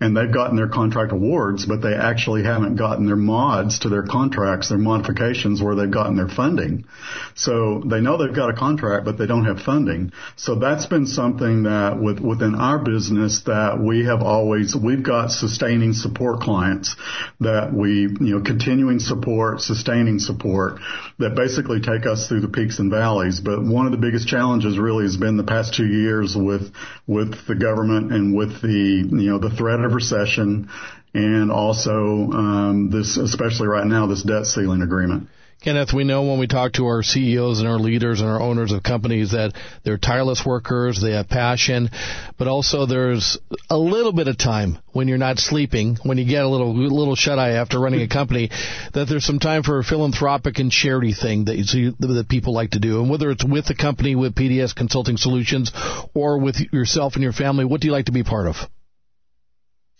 and 0.00 0.16
they've 0.16 0.32
gotten 0.32 0.56
their 0.56 0.68
contract 0.68 1.12
awards, 1.12 1.66
but 1.66 1.82
they 1.82 1.94
actually 1.94 2.42
haven't 2.42 2.76
gotten 2.76 3.06
their 3.06 3.16
mods 3.16 3.80
to 3.80 3.90
their 3.90 4.02
contracts, 4.02 4.70
their 4.70 4.78
modifications 4.78 5.62
where 5.62 5.74
they've 5.74 5.90
gotten 5.90 6.16
their 6.16 6.28
funding. 6.28 6.86
So 7.34 7.82
they 7.84 8.00
know 8.00 8.16
they've 8.16 8.34
got 8.34 8.48
a 8.48 8.54
contract, 8.54 9.04
but 9.04 9.18
they 9.18 9.26
don't 9.26 9.44
have 9.44 9.60
funding. 9.60 10.12
So 10.36 10.54
that's 10.54 10.86
been 10.86 11.06
something 11.06 11.64
that 11.64 12.00
with, 12.00 12.18
within 12.18 12.54
our 12.54 12.78
business 12.78 13.42
that 13.44 13.78
we 13.78 14.06
have 14.06 14.22
always, 14.22 14.74
we've 14.74 15.02
got 15.02 15.30
sustaining 15.32 15.92
support 15.92 16.40
clients 16.40 16.96
that 17.40 17.72
we, 17.74 18.08
you 18.08 18.38
know, 18.38 18.40
continuing 18.40 19.00
support, 19.00 19.60
sustaining 19.60 20.18
support 20.18 20.80
that 21.18 21.34
basically 21.34 21.80
take 21.80 22.06
us 22.06 22.26
through 22.26 22.40
the 22.40 22.48
peaks 22.48 22.78
and 22.78 22.90
valleys. 22.90 23.40
But 23.40 23.62
one 23.62 23.84
of 23.84 23.92
the 23.92 23.98
biggest 23.98 24.26
challenges 24.26 24.78
really 24.78 25.04
has 25.04 25.18
been 25.18 25.36
the 25.36 25.44
past 25.44 25.74
two 25.74 25.86
years 25.86 26.34
with, 26.34 26.72
with 27.06 27.46
the 27.46 27.54
government 27.54 28.12
and 28.12 28.34
with 28.34 28.62
the, 28.62 29.06
you 29.10 29.30
know, 29.30 29.38
the 29.38 29.50
threat 29.50 29.80
of 29.80 29.89
of 29.90 29.94
recession 29.94 30.68
and 31.12 31.50
also 31.50 32.30
um, 32.32 32.90
this, 32.90 33.16
especially 33.16 33.66
right 33.68 33.86
now, 33.86 34.06
this 34.06 34.22
debt 34.22 34.46
ceiling 34.46 34.82
agreement. 34.82 35.28
Kenneth, 35.62 35.92
we 35.92 36.04
know 36.04 36.22
when 36.22 36.38
we 36.38 36.46
talk 36.46 36.72
to 36.74 36.86
our 36.86 37.02
CEOs 37.02 37.58
and 37.58 37.68
our 37.68 37.78
leaders 37.78 38.22
and 38.22 38.30
our 38.30 38.40
owners 38.40 38.72
of 38.72 38.82
companies 38.82 39.32
that 39.32 39.52
they're 39.84 39.98
tireless 39.98 40.42
workers, 40.46 41.02
they 41.02 41.12
have 41.12 41.28
passion, 41.28 41.90
but 42.38 42.48
also 42.48 42.86
there's 42.86 43.36
a 43.68 43.76
little 43.76 44.14
bit 44.14 44.26
of 44.26 44.38
time 44.38 44.78
when 44.92 45.06
you're 45.06 45.18
not 45.18 45.38
sleeping, 45.38 45.98
when 46.02 46.16
you 46.16 46.24
get 46.24 46.44
a 46.44 46.48
little 46.48 46.74
little 46.74 47.14
shut 47.14 47.38
eye 47.38 47.56
after 47.56 47.78
running 47.78 48.00
a 48.00 48.08
company, 48.08 48.48
that 48.94 49.06
there's 49.06 49.26
some 49.26 49.38
time 49.38 49.62
for 49.62 49.78
a 49.78 49.84
philanthropic 49.84 50.58
and 50.58 50.72
charity 50.72 51.12
thing 51.12 51.44
that 51.44 51.56
you, 51.56 51.94
that 51.98 52.26
people 52.30 52.54
like 52.54 52.70
to 52.70 52.80
do. 52.80 53.02
And 53.02 53.10
whether 53.10 53.30
it's 53.30 53.44
with 53.44 53.66
the 53.66 53.74
company 53.74 54.16
with 54.16 54.34
PDS 54.34 54.74
Consulting 54.74 55.18
Solutions 55.18 55.72
or 56.14 56.38
with 56.38 56.56
yourself 56.72 57.16
and 57.16 57.22
your 57.22 57.34
family, 57.34 57.66
what 57.66 57.82
do 57.82 57.86
you 57.86 57.92
like 57.92 58.06
to 58.06 58.12
be 58.12 58.22
part 58.22 58.46
of? 58.46 58.56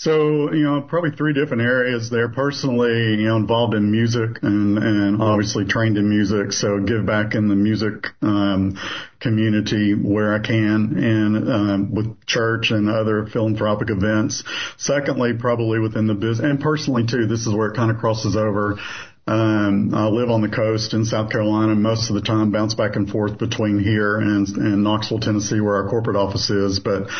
So, 0.01 0.51
you 0.51 0.63
know, 0.63 0.81
probably 0.81 1.11
three 1.11 1.35
different 1.35 1.63
areas 1.63 2.09
there. 2.09 2.31
Personally, 2.31 3.21
you 3.21 3.29
know, 3.29 3.37
involved 3.37 3.75
in 3.75 3.91
music 3.91 4.39
and, 4.41 4.79
and 4.79 5.21
obviously 5.21 5.67
trained 5.67 5.99
in 5.99 6.09
music. 6.09 6.55
So 6.55 6.81
give 6.81 7.05
back 7.05 7.35
in 7.35 7.49
the 7.49 7.55
music, 7.55 8.07
um, 8.23 8.79
community 9.21 9.93
where 9.93 10.33
I 10.35 10.39
can 10.39 10.97
and, 10.97 11.53
um, 11.53 11.95
with 11.95 12.25
church 12.25 12.71
and 12.71 12.89
other 12.89 13.27
philanthropic 13.27 13.91
events. 13.91 14.43
Secondly, 14.79 15.35
probably 15.39 15.79
within 15.81 16.07
the 16.07 16.15
business 16.15 16.51
and 16.51 16.61
personally 16.61 17.05
too, 17.05 17.27
this 17.27 17.47
is 17.47 17.55
where 17.55 17.69
it 17.69 17.77
kind 17.77 17.91
of 17.91 17.99
crosses 17.99 18.37
over. 18.37 18.79
Um, 19.27 19.95
I 19.95 20.09
live 20.09 20.31
on 20.31 20.41
the 20.41 20.49
coast 20.49 20.95
in 20.95 21.05
South 21.05 21.31
Carolina 21.31 21.75
most 21.75 22.09
of 22.09 22.15
the 22.15 22.23
time, 22.23 22.51
bounce 22.53 22.73
back 22.73 22.97
and 22.97 23.09
forth 23.09 23.39
between 23.39 23.79
here 23.79 24.17
and, 24.17 24.49
and 24.49 24.83
Knoxville, 24.83 25.21
Tennessee, 25.21 25.61
where 25.61 25.75
our 25.75 25.91
corporate 25.91 26.17
office 26.17 26.49
is. 26.49 26.81
But 26.81 27.11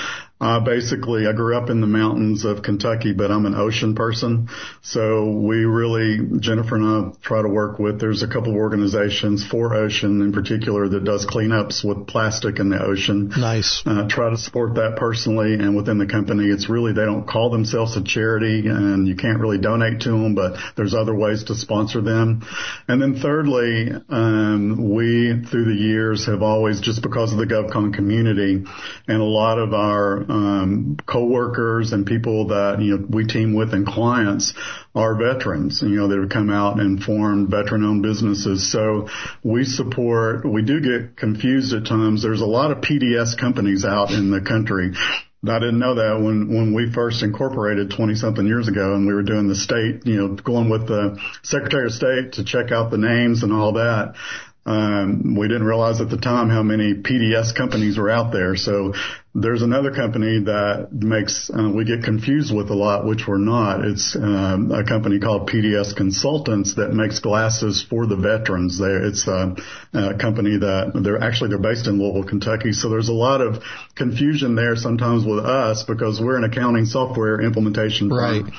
uh, 0.41 0.61
basically, 0.61 1.27
I 1.27 1.33
grew 1.33 1.55
up 1.55 1.69
in 1.69 1.83
the 1.83 1.87
mountains 1.87 2.47
of 2.47 2.63
Kentucky, 2.63 3.13
but 3.13 3.31
I'm 3.31 3.45
an 3.45 3.55
ocean 3.55 3.95
person. 3.95 4.49
So 4.81 5.31
we 5.31 5.67
really, 5.67 6.41
Jennifer 6.41 6.77
and 6.77 6.85
I 6.85 7.19
try 7.21 7.43
to 7.43 7.49
work 7.49 7.79
with, 7.79 8.01
there's 8.01 8.23
a 8.23 8.27
couple 8.27 8.53
of 8.53 8.57
organizations 8.57 9.47
for 9.47 9.75
ocean 9.75 10.23
in 10.23 10.33
particular 10.33 10.89
that 10.89 11.05
does 11.05 11.27
cleanups 11.27 11.85
with 11.85 12.07
plastic 12.07 12.59
in 12.59 12.71
the 12.71 12.83
ocean. 12.83 13.29
Nice. 13.37 13.83
Uh, 13.85 14.09
try 14.09 14.31
to 14.31 14.39
support 14.39 14.77
that 14.77 14.97
personally 14.97 15.55
and 15.55 15.77
within 15.77 15.99
the 15.99 16.07
company. 16.07 16.47
It's 16.47 16.71
really, 16.71 16.95
they 16.95 17.05
don't 17.05 17.27
call 17.29 17.51
themselves 17.51 17.97
a 17.99 18.03
charity 18.03 18.67
and 18.67 19.07
you 19.07 19.17
can't 19.17 19.41
really 19.41 19.59
donate 19.59 20.01
to 20.01 20.11
them, 20.11 20.35
but 20.35 20.57
there's 20.75 20.95
other 20.95 21.15
ways 21.15 21.45
to 21.45 21.55
sponsor 21.55 22.01
them. 22.01 22.47
And 22.89 23.03
then 23.03 23.17
thirdly, 23.17 23.91
um, 24.09 24.95
we 24.95 25.45
through 25.51 25.67
the 25.67 25.79
years 25.79 26.25
have 26.27 26.43
always, 26.43 26.81
just 26.81 27.03
because 27.03 27.33
of 27.33 27.39
the 27.39 27.45
GovCon 27.45 27.93
community 27.93 28.65
and 29.07 29.21
a 29.21 29.25
lot 29.25 29.59
of 29.59 29.75
our 29.75 30.30
um, 30.31 30.97
coworkers 31.07 31.93
and 31.93 32.07
people 32.07 32.49
that 32.49 32.81
you 32.81 32.97
know 32.97 33.07
we 33.09 33.27
team 33.27 33.55
with 33.55 33.75
and 33.75 33.87
clients 33.87 34.55
are 34.95 35.15
veterans, 35.15 35.83
you 35.83 35.97
know, 35.97 36.09
that 36.09 36.19
have 36.19 36.31
come 36.31 36.51
out 36.51 36.81
and 36.81 37.03
formed 37.03 37.49
veteran-owned 37.49 38.03
businesses. 38.03 38.71
So 38.71 39.09
we 39.43 39.65
support. 39.65 40.45
We 40.45 40.63
do 40.63 40.81
get 40.81 41.17
confused 41.17 41.73
at 41.75 41.87
times. 41.87 42.23
There's 42.23 42.41
a 42.41 42.47
lot 42.47 42.71
of 42.71 42.79
PDS 42.79 43.39
companies 43.39 43.85
out 43.85 44.11
in 44.11 44.31
the 44.31 44.41
country. 44.41 44.93
I 45.49 45.59
didn't 45.59 45.79
know 45.79 45.95
that 45.95 46.21
when, 46.23 46.55
when 46.55 46.75
we 46.75 46.93
first 46.93 47.23
incorporated 47.23 47.91
20 47.91 48.15
something 48.15 48.47
years 48.47 48.69
ago 48.69 48.95
and 48.95 49.07
we 49.07 49.15
were 49.15 49.23
doing 49.23 49.49
the 49.49 49.57
state, 49.57 50.05
you 50.05 50.17
know, 50.17 50.35
going 50.35 50.69
with 50.69 50.87
the 50.87 51.19
Secretary 51.43 51.87
of 51.87 51.93
State 51.93 52.33
to 52.35 52.45
check 52.45 52.73
out 52.73 52.91
the 52.91 52.99
names 52.99 53.43
and 53.43 53.51
all 53.51 53.73
that. 53.75 54.17
Um, 54.71 55.35
we 55.37 55.49
didn't 55.49 55.65
realize 55.65 56.01
at 56.01 56.11
the 56.11 56.17
time 56.17 56.49
how 56.49 56.63
many 56.63 56.95
PDS 56.95 57.57
companies 57.57 57.99
were 57.99 58.09
out 58.09 58.33
there. 58.33 58.55
So 58.55 58.95
there's 59.35 59.63
another 59.63 59.93
company 59.93 60.45
that 60.45 60.93
makes 60.93 61.51
uh, 61.51 61.71
we 61.75 61.85
get 61.85 62.05
confused 62.05 62.55
with 62.55 62.71
a 62.71 62.75
lot, 62.75 63.05
which 63.05 63.27
we're 63.27 63.39
not. 63.39 63.85
It's 63.85 64.15
um, 64.15 64.71
a 64.71 64.85
company 64.85 65.19
called 65.19 65.49
PDS 65.49 65.97
Consultants 65.97 66.77
that 66.77 66.93
makes 66.93 67.19
glasses 67.19 67.83
for 67.83 68.07
the 68.07 68.15
veterans. 68.17 68.79
They, 68.79 68.93
it's 69.09 69.27
a, 69.27 69.57
a, 69.93 70.15
company 70.19 70.59
that 70.59 70.93
they're 71.03 71.23
actually 71.23 71.51
they're 71.51 71.59
based 71.59 71.89
in 71.89 71.99
Louisville, 71.99 72.29
Kentucky. 72.29 72.73
So 72.73 72.91
there's 72.91 73.09
a 73.09 73.13
lot 73.13 73.41
of 73.41 73.63
confusion 73.97 74.55
there 74.55 74.77
sometimes 74.77 75.25
with 75.25 75.45
us 75.45 75.83
because 75.83 76.21
we're 76.21 76.37
an 76.37 76.45
accounting 76.45 76.85
software 76.85 77.41
implementation 77.41 78.09
firm. 78.09 78.45
Right. 78.45 78.55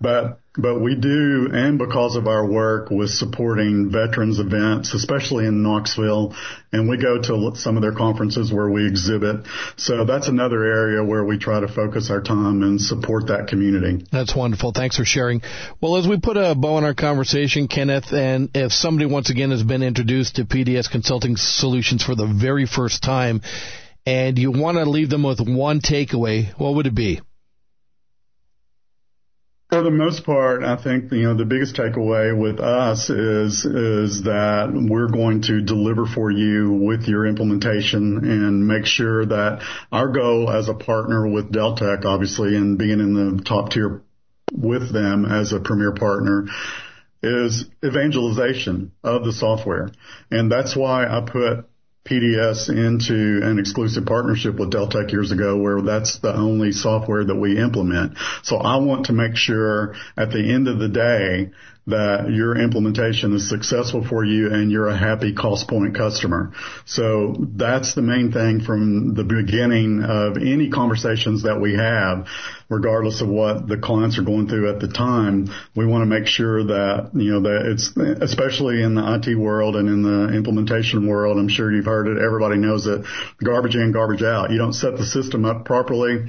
But 0.00 0.40
but 0.56 0.80
we 0.80 0.94
do, 0.94 1.50
and 1.52 1.78
because 1.78 2.16
of 2.16 2.26
our 2.26 2.46
work 2.46 2.90
with 2.90 3.10
supporting 3.10 3.90
veterans 3.90 4.38
events, 4.38 4.94
especially 4.94 5.46
in 5.46 5.62
Knoxville, 5.62 6.34
and 6.72 6.88
we 6.88 6.96
go 6.96 7.20
to 7.20 7.52
some 7.56 7.76
of 7.76 7.82
their 7.82 7.92
conferences 7.92 8.52
where 8.52 8.68
we 8.68 8.86
exhibit. 8.86 9.46
So 9.76 10.04
that's 10.04 10.28
another 10.28 10.64
area 10.64 11.04
where 11.04 11.24
we 11.24 11.38
try 11.38 11.60
to 11.60 11.68
focus 11.68 12.10
our 12.10 12.20
time 12.20 12.62
and 12.62 12.80
support 12.80 13.28
that 13.28 13.48
community. 13.48 14.04
That's 14.10 14.34
wonderful. 14.34 14.72
Thanks 14.72 14.96
for 14.96 15.04
sharing. 15.04 15.42
Well, 15.80 15.96
as 15.96 16.08
we 16.08 16.18
put 16.18 16.36
a 16.36 16.54
bow 16.54 16.76
on 16.76 16.84
our 16.84 16.94
conversation, 16.94 17.68
Kenneth, 17.68 18.12
and 18.12 18.50
if 18.54 18.72
somebody 18.72 19.06
once 19.06 19.30
again 19.30 19.50
has 19.50 19.62
been 19.62 19.82
introduced 19.82 20.36
to 20.36 20.44
PDS 20.44 20.90
Consulting 20.90 21.36
Solutions 21.36 22.02
for 22.02 22.14
the 22.14 22.26
very 22.26 22.66
first 22.66 23.02
time, 23.02 23.42
and 24.04 24.38
you 24.38 24.52
want 24.52 24.78
to 24.78 24.84
leave 24.84 25.10
them 25.10 25.24
with 25.24 25.40
one 25.40 25.80
takeaway, 25.80 26.56
what 26.58 26.74
would 26.74 26.86
it 26.86 26.94
be? 26.94 27.20
For 29.68 29.82
the 29.82 29.90
most 29.90 30.24
part, 30.24 30.62
I 30.62 30.76
think 30.76 31.10
you 31.10 31.22
know 31.22 31.34
the 31.34 31.44
biggest 31.44 31.74
takeaway 31.74 32.38
with 32.38 32.60
us 32.60 33.10
is 33.10 33.64
is 33.64 34.22
that 34.22 34.70
we're 34.72 35.08
going 35.08 35.42
to 35.42 35.60
deliver 35.60 36.06
for 36.06 36.30
you 36.30 36.70
with 36.70 37.08
your 37.08 37.26
implementation 37.26 38.18
and 38.18 38.68
make 38.68 38.86
sure 38.86 39.26
that 39.26 39.64
our 39.90 40.06
goal 40.12 40.50
as 40.50 40.68
a 40.68 40.74
partner 40.74 41.26
with 41.26 41.50
Deltek, 41.50 42.04
obviously, 42.04 42.56
and 42.56 42.78
being 42.78 43.00
in 43.00 43.14
the 43.14 43.42
top 43.42 43.70
tier 43.70 44.02
with 44.52 44.92
them 44.92 45.24
as 45.24 45.52
a 45.52 45.58
premier 45.58 45.92
partner, 45.92 46.46
is 47.24 47.66
evangelization 47.84 48.92
of 49.02 49.24
the 49.24 49.32
software, 49.32 49.90
and 50.30 50.50
that's 50.50 50.76
why 50.76 51.06
I 51.08 51.22
put 51.22 51.68
PDS 52.06 52.68
into 52.68 53.40
an 53.42 53.58
exclusive 53.58 54.06
partnership 54.06 54.56
with 54.58 54.70
Deltek 54.70 55.12
years 55.12 55.32
ago 55.32 55.56
where 55.56 55.82
that's 55.82 56.18
the 56.18 56.34
only 56.34 56.72
software 56.72 57.24
that 57.24 57.36
we 57.36 57.58
implement. 57.58 58.16
So 58.42 58.56
I 58.56 58.76
want 58.76 59.06
to 59.06 59.12
make 59.12 59.36
sure 59.36 59.94
at 60.16 60.30
the 60.30 60.52
end 60.52 60.68
of 60.68 60.78
the 60.78 60.88
day 60.88 61.50
that 61.86 62.30
your 62.30 62.58
implementation 62.60 63.32
is 63.34 63.48
successful 63.48 64.04
for 64.04 64.24
you 64.24 64.52
and 64.52 64.72
you're 64.72 64.88
a 64.88 64.96
happy 64.96 65.32
Costpoint 65.32 65.96
customer. 65.96 66.52
So 66.84 67.36
that's 67.38 67.94
the 67.94 68.02
main 68.02 68.32
thing 68.32 68.60
from 68.60 69.14
the 69.14 69.22
beginning 69.22 70.02
of 70.02 70.36
any 70.36 70.68
conversations 70.68 71.44
that 71.44 71.60
we 71.60 71.74
have, 71.74 72.26
regardless 72.68 73.20
of 73.20 73.28
what 73.28 73.68
the 73.68 73.76
clients 73.76 74.18
are 74.18 74.22
going 74.22 74.48
through 74.48 74.68
at 74.68 74.80
the 74.80 74.88
time. 74.88 75.48
We 75.76 75.86
want 75.86 76.02
to 76.02 76.06
make 76.06 76.26
sure 76.26 76.64
that, 76.64 77.10
you 77.14 77.32
know, 77.32 77.42
that 77.42 77.66
it's, 77.66 77.96
especially 78.20 78.82
in 78.82 78.96
the 78.96 79.14
IT 79.14 79.38
world 79.38 79.76
and 79.76 79.88
in 79.88 80.02
the 80.02 80.36
implementation 80.36 81.06
world, 81.06 81.38
I'm 81.38 81.48
sure 81.48 81.72
you've 81.72 81.84
heard 81.84 82.08
it. 82.08 82.20
Everybody 82.20 82.56
knows 82.56 82.84
that 82.84 83.06
garbage 83.42 83.76
in, 83.76 83.92
garbage 83.92 84.22
out. 84.22 84.50
You 84.50 84.58
don't 84.58 84.72
set 84.72 84.96
the 84.96 85.06
system 85.06 85.44
up 85.44 85.64
properly 85.64 86.26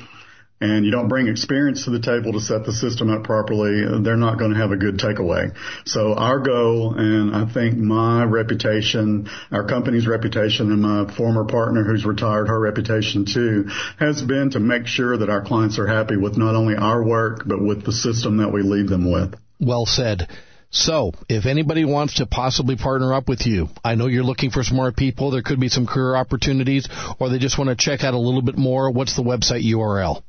and 0.60 0.86
you 0.86 0.92
don't 0.92 1.08
bring 1.08 1.28
experience 1.28 1.86
to 1.86 1.92
the 1.92 2.00
table 2.00 2.34
to 2.34 2.40
set 2.40 2.66
the 2.66 2.72
system 2.72 3.10
up 3.12 3.24
properly, 3.24 3.84
they're 4.02 4.18
not 4.18 4.40
going 4.40 4.52
to 4.52 4.58
have 4.58 4.72
a 4.72 4.78
good 4.78 4.98
takeaway. 4.98 5.56
So 5.86 6.16
our 6.16 6.40
goal, 6.40 6.96
and 6.98 7.36
I 7.36 7.52
think 7.52 7.78
my 7.78 8.24
reputation, 8.24 9.30
our 9.52 9.68
company's 9.68 10.08
reputation, 10.08 10.72
and 10.72 10.82
my 10.82 11.14
former 11.16 11.46
partner 11.46 11.84
who's 11.84 12.06
retired, 12.06 12.48
her 12.48 12.60
reputation 12.60 13.26
too, 13.26 13.70
has 14.00 14.22
been 14.22 14.52
to 14.52 14.60
make 14.60 14.88
sure 14.88 15.18
that 15.18 15.30
our 15.30 15.44
clients 15.44 15.78
are 15.78 15.88
happy 15.88 16.18
with 16.18 16.38
not 16.38 16.56
only 16.56 16.76
our 16.76 17.04
work, 17.04 17.44
but 17.46 17.62
with 17.62 17.86
the 17.86 17.94
system 17.94 18.38
that 18.38 18.52
we 18.52 18.64
lead 18.64 18.88
them 18.88 19.12
with. 19.12 19.36
Well 19.60 19.86
said. 19.86 20.28
So, 20.70 21.14
if 21.30 21.46
anybody 21.46 21.86
wants 21.86 22.16
to 22.16 22.26
possibly 22.26 22.76
partner 22.76 23.14
up 23.14 23.30
with 23.30 23.46
you, 23.46 23.70
I 23.86 23.96
know 23.96 24.08
you're 24.08 24.24
looking 24.24 24.52
for 24.52 24.64
smart 24.64 24.98
people, 24.98 25.32
there 25.32 25.42
could 25.42 25.62
be 25.62 25.70
some 25.70 25.88
career 25.88 26.16
opportunities, 26.16 26.90
or 27.20 27.30
they 27.30 27.40
just 27.40 27.58
want 27.58 27.70
to 27.70 27.76
check 27.78 28.04
out 28.04 28.14
a 28.14 28.20
little 28.20 28.42
bit 28.42 28.58
more, 28.58 28.92
what's 28.92 29.16
the 29.16 29.24
website 29.24 29.64
URL? 29.64 30.24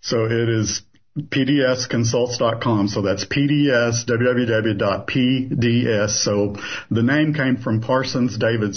So 0.00 0.26
it 0.26 0.48
is 0.48 0.82
pdsconsults.com. 1.18 2.88
So 2.88 3.02
that's 3.02 3.24
pds, 3.24 4.04
www.pds. 4.06 6.10
So 6.10 6.56
the 6.90 7.02
name 7.02 7.34
came 7.34 7.56
from 7.56 7.80
Parsons 7.80 8.36
David 8.36 8.76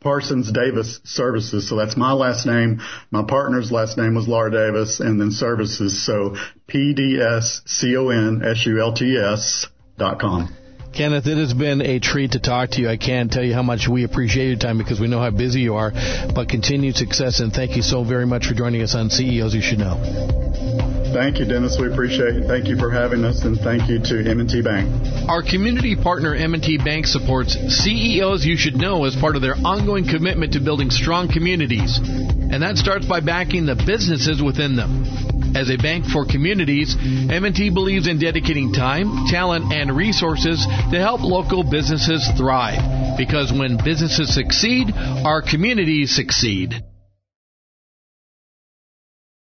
Parsons 0.00 0.50
Davis 0.52 1.00
Services. 1.04 1.68
So 1.68 1.76
that's 1.76 1.96
my 1.96 2.12
last 2.12 2.46
name. 2.46 2.80
My 3.10 3.24
partner's 3.24 3.72
last 3.72 3.96
name 3.96 4.14
was 4.14 4.28
Laura 4.28 4.50
Davis 4.50 5.00
and 5.00 5.18
then 5.20 5.30
services. 5.30 6.04
So 6.04 6.36
pdsconsults 6.68 9.66
dot 9.96 10.20
com. 10.20 10.52
Kenneth, 10.94 11.26
it 11.26 11.36
has 11.36 11.52
been 11.52 11.82
a 11.82 11.98
treat 11.98 12.32
to 12.32 12.40
talk 12.40 12.70
to 12.70 12.80
you. 12.80 12.88
I 12.88 12.96
can't 12.96 13.30
tell 13.30 13.42
you 13.42 13.52
how 13.52 13.62
much 13.62 13.88
we 13.88 14.04
appreciate 14.04 14.46
your 14.46 14.56
time 14.56 14.78
because 14.78 15.00
we 15.00 15.08
know 15.08 15.18
how 15.18 15.30
busy 15.30 15.60
you 15.60 15.74
are. 15.74 15.90
But 16.34 16.48
continued 16.48 16.94
success 16.94 17.40
and 17.40 17.52
thank 17.52 17.74
you 17.74 17.82
so 17.82 18.04
very 18.04 18.26
much 18.26 18.46
for 18.46 18.54
joining 18.54 18.80
us 18.82 18.94
on 18.94 19.10
CEOs 19.10 19.54
You 19.54 19.60
Should 19.60 19.80
Know. 19.80 21.03
Thank 21.14 21.38
you, 21.38 21.44
Dennis. 21.44 21.78
We 21.78 21.86
appreciate 21.86 22.34
it. 22.34 22.48
Thank 22.48 22.66
you 22.66 22.76
for 22.76 22.90
having 22.90 23.24
us, 23.24 23.44
and 23.44 23.56
thank 23.56 23.88
you 23.88 24.00
to 24.02 24.28
M&T 24.28 24.62
Bank. 24.62 24.90
Our 25.30 25.44
community 25.44 25.94
partner 25.94 26.34
M&T 26.34 26.78
Bank 26.78 27.06
supports 27.06 27.54
CEOs 27.54 28.44
You 28.44 28.56
Should 28.56 28.74
Know 28.74 29.04
as 29.04 29.14
part 29.14 29.36
of 29.36 29.42
their 29.42 29.54
ongoing 29.54 30.08
commitment 30.08 30.54
to 30.54 30.60
building 30.60 30.90
strong 30.90 31.28
communities, 31.32 32.00
and 32.02 32.60
that 32.64 32.78
starts 32.78 33.06
by 33.06 33.20
backing 33.20 33.64
the 33.64 33.76
businesses 33.76 34.42
within 34.42 34.74
them. 34.74 35.06
As 35.54 35.70
a 35.70 35.76
bank 35.76 36.06
for 36.06 36.26
communities, 36.26 36.96
M&T 36.98 37.70
believes 37.70 38.08
in 38.08 38.18
dedicating 38.18 38.72
time, 38.72 39.26
talent, 39.30 39.72
and 39.72 39.96
resources 39.96 40.66
to 40.66 40.98
help 40.98 41.20
local 41.20 41.62
businesses 41.62 42.28
thrive. 42.36 43.16
Because 43.16 43.52
when 43.52 43.78
businesses 43.84 44.34
succeed, 44.34 44.90
our 45.24 45.42
communities 45.42 46.10
succeed. 46.10 46.82